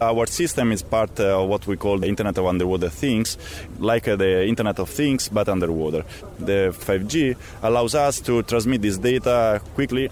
Our 0.00 0.26
system 0.26 0.70
is 0.70 0.82
part 0.82 1.18
of 1.18 1.48
what 1.48 1.66
we 1.66 1.76
call 1.76 1.98
the 1.98 2.06
Internet 2.06 2.38
of 2.38 2.46
Underwater 2.46 2.88
Things, 2.88 3.36
like 3.80 4.06
uh, 4.06 4.14
the 4.14 4.46
Internet 4.46 4.78
of 4.78 4.88
Things 4.88 5.28
but 5.28 5.48
underwater. 5.48 6.04
The 6.38 6.72
5G 6.72 7.36
allows 7.64 7.96
us 7.96 8.20
to 8.20 8.44
transmit 8.44 8.82
this 8.82 8.96
data 8.96 9.60
quickly 9.74 10.08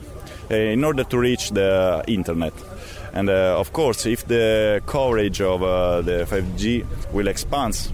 uh, 0.51 0.55
in 0.55 0.83
order 0.83 1.05
to 1.05 1.18
reach 1.18 1.51
the 1.51 2.03
Internet. 2.09 2.53
And 3.12 3.31
uh, 3.31 3.61
of 3.61 3.72
course, 3.72 4.07
if 4.07 4.27
the 4.27 4.83
coverage 4.87 5.40
of 5.40 5.62
uh, 5.62 6.01
the 6.03 6.27
5G 6.29 7.12
will 7.12 7.29
expand, 7.29 7.92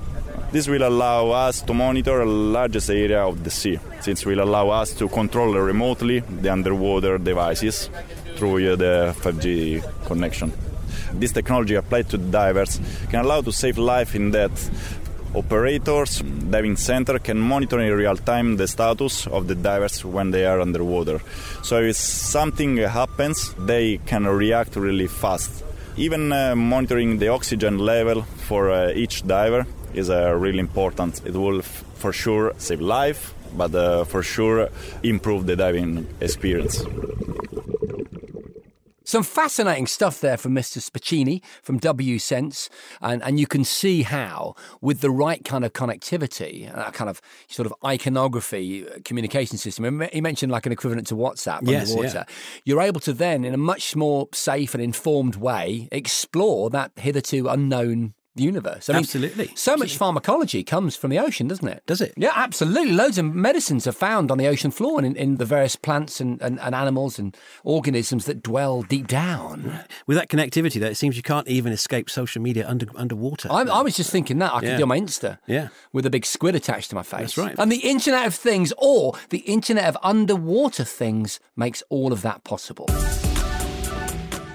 this 0.51 0.69
will 0.69 0.89
allow 0.89 1.29
us 1.29 1.61
to 1.61 1.75
monitor 1.75 2.21
the 2.21 2.25
largest 2.25 2.89
area 2.89 3.23
of 3.23 3.45
the 3.45 3.51
sea, 3.51 3.79
since 4.01 4.23
it 4.23 4.27
will 4.27 4.41
allow 4.41 4.71
us 4.71 4.95
to 4.95 5.09
control 5.09 5.53
remotely 5.53 6.21
the 6.21 6.51
underwater 6.51 7.19
devices 7.19 7.91
through 8.37 8.73
uh, 8.73 8.77
the 8.77 9.15
5G 9.21 10.07
connection 10.07 10.53
this 11.21 11.33
technology 11.33 11.75
applied 11.75 12.09
to 12.11 12.19
divers 12.19 12.81
can 13.11 13.25
allow 13.25 13.41
to 13.43 13.53
save 13.53 13.79
life 13.79 14.15
in 14.15 14.31
that 14.33 14.51
operators, 15.35 16.21
diving 16.21 16.77
center 16.77 17.19
can 17.19 17.39
monitor 17.39 17.81
in 17.81 17.93
real 17.93 18.17
time 18.17 18.57
the 18.57 18.67
status 18.67 19.27
of 19.27 19.49
the 19.49 19.55
divers 19.55 20.05
when 20.05 20.31
they 20.31 20.45
are 20.45 20.61
underwater. 20.61 21.21
So 21.63 21.81
if 21.81 21.97
something 21.97 22.77
happens, 22.77 23.55
they 23.55 23.99
can 24.07 24.27
react 24.27 24.77
really 24.77 25.07
fast. 25.07 25.65
Even 25.97 26.33
uh, 26.33 26.55
monitoring 26.57 27.19
the 27.19 27.29
oxygen 27.29 27.79
level 27.79 28.23
for 28.23 28.71
uh, 28.71 28.93
each 28.95 29.27
diver 29.27 29.67
is 29.95 30.11
uh, 30.11 30.35
really 30.35 30.59
important. 30.59 31.21
It 31.27 31.35
will 31.35 31.61
f- 31.61 31.85
for 31.97 32.13
sure 32.13 32.55
save 32.59 32.81
life, 32.81 33.35
but 33.55 33.75
uh, 33.75 34.05
for 34.05 34.23
sure 34.23 34.71
improve 35.03 35.47
the 35.47 35.57
diving 35.57 36.07
experience. 36.21 36.83
Some 39.13 39.25
fascinating 39.25 39.87
stuff 39.89 40.23
there 40.23 40.39
from 40.39 40.55
Mr. 40.55 40.79
Spaccini 40.79 41.43
from 41.63 41.79
WSense, 41.79 42.71
and, 43.03 43.23
and 43.23 43.39
you 43.39 43.47
can 43.47 43.63
see 43.63 44.05
how, 44.05 44.55
with 44.81 45.03
the 45.03 45.11
right 45.11 45.45
kind 45.45 45.67
of 45.67 45.75
connectivity, 45.75 46.75
that 46.75 46.95
kind 46.95 47.11
of 47.11 47.21
sort 47.47 47.67
of 47.67 47.75
iconography 47.85 48.89
uh, 48.89 49.01
communication 49.05 49.59
system, 49.59 50.03
he 50.11 50.23
mentioned 50.23 50.51
like 50.51 50.65
an 50.65 50.73
equivalent 50.73 51.09
to 51.09 51.15
WhatsApp 51.15 51.61
yes, 51.65 51.91
underwater, 51.91 52.25
yeah. 52.27 52.35
you're 52.65 52.81
able 52.81 53.01
to 53.01 53.13
then, 53.13 53.45
in 53.45 53.53
a 53.53 53.59
much 53.59 53.95
more 53.95 54.31
safe 54.33 54.73
and 54.73 54.83
informed 54.83 55.37
way, 55.37 55.89
explore 55.93 56.71
that 56.71 56.93
hitherto 56.97 57.49
unknown 57.49 58.15
universe. 58.35 58.89
I 58.89 58.95
absolutely. 58.95 59.47
Mean, 59.47 59.57
so 59.57 59.77
much 59.77 59.97
pharmacology 59.97 60.65
comes 60.65 60.97
from 60.97 61.11
the 61.11 61.19
ocean, 61.19 61.49
doesn't 61.49 61.69
it? 61.69 61.83
Does 61.87 62.01
it? 62.01 62.15
Yeah, 62.17 62.33
absolutely. 62.35 62.93
Loads 62.93 63.19
of 63.19 63.27
medicines 63.27 63.87
are 63.87 63.93
found 63.93 64.31
on 64.31 64.39
the 64.39 64.47
ocean 64.47 64.71
floor 64.71 64.99
and 64.99 65.07
in, 65.07 65.17
in 65.17 65.37
the 65.37 65.45
various 65.45 65.77
plants 65.77 66.21
and, 66.21 66.41
and, 66.41 66.59
and, 66.61 66.75
animals 66.75 67.19
and 67.19 67.37
organisms 67.65 68.25
that 68.25 68.43
dwell 68.43 68.83
deep 68.83 69.07
down. 69.07 69.85
With 70.07 70.17
that 70.17 70.29
connectivity, 70.29 70.81
though, 70.81 70.87
it 70.87 70.97
seems 70.97 71.17
you 71.17 71.23
can't 71.23 71.49
even 71.49 71.73
escape 71.73 72.09
social 72.09 72.41
media 72.41 72.67
under 72.67 72.87
underwater. 72.97 73.49
I, 73.51 73.63
I 73.63 73.83
was 73.83 73.97
just 73.97 74.11
thinking 74.11 74.39
that. 74.39 74.53
I 74.53 74.61
could 74.61 74.69
yeah. 74.71 74.77
do 74.79 74.83
on 74.83 74.89
my 74.89 74.99
Insta. 74.99 75.39
Yeah. 75.47 75.69
With 75.93 76.07
a 76.07 76.11
big 76.11 76.25
squid 76.25 76.55
attached 76.55 76.91
to 76.91 76.97
my 76.97 77.03
face. 77.03 77.21
That's 77.21 77.39
right. 77.39 77.55
And 77.59 77.71
the 77.71 77.79
Internet 77.79 78.27
of 78.27 78.35
Things 78.35 78.73
or 78.79 79.15
the 79.31 79.39
Internet 79.39 79.85
of 79.85 79.99
Underwater 80.03 80.85
Things 80.85 81.41
makes 81.57 81.83
all 81.91 82.13
of 82.13 82.23
that 82.23 82.45
possible. 82.45 82.87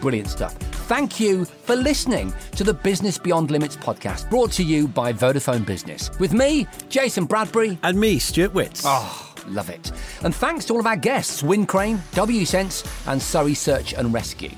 Brilliant 0.01 0.29
stuff. 0.29 0.66
Thank 0.87 1.19
you 1.19 1.43
for 1.43 1.75
listening 1.75 2.33
to 2.55 2.63
the 2.63 2.73
Business 2.73 3.17
Beyond 3.17 3.51
Limits 3.51 3.75
podcast 3.75 4.29
brought 4.29 4.53
to 4.53 4.63
you 4.63 4.87
by 4.87 5.11
Vodafone 5.11 5.65
Business. 5.65 6.09
With 6.17 6.31
me, 6.31 6.65
Jason 6.87 7.25
Bradbury. 7.25 7.77
And 7.83 7.99
me, 7.99 8.19
Stuart 8.19 8.53
Witts. 8.53 8.83
Oh, 8.85 9.35
love 9.49 9.69
it. 9.69 9.91
And 10.23 10.33
thanks 10.33 10.63
to 10.65 10.73
all 10.73 10.79
of 10.79 10.87
our 10.87 10.95
guests, 10.95 11.43
Windcrane, 11.43 11.97
WSense, 12.13 12.89
and 13.05 13.21
Surrey 13.21 13.53
Search 13.53 13.95
and 13.95 14.13
Rescue. 14.13 14.51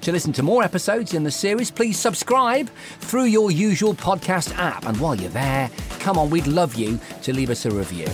To 0.00 0.10
listen 0.10 0.32
to 0.32 0.42
more 0.42 0.64
episodes 0.64 1.14
in 1.14 1.22
the 1.22 1.30
series, 1.30 1.70
please 1.70 1.96
subscribe 1.96 2.68
through 2.98 3.26
your 3.26 3.52
usual 3.52 3.94
podcast 3.94 4.58
app. 4.58 4.86
And 4.86 4.98
while 4.98 5.14
you're 5.14 5.30
there, 5.30 5.70
come 6.00 6.18
on, 6.18 6.30
we'd 6.30 6.48
love 6.48 6.74
you 6.74 6.98
to 7.22 7.32
leave 7.32 7.50
us 7.50 7.64
a 7.64 7.70
review. 7.70 8.08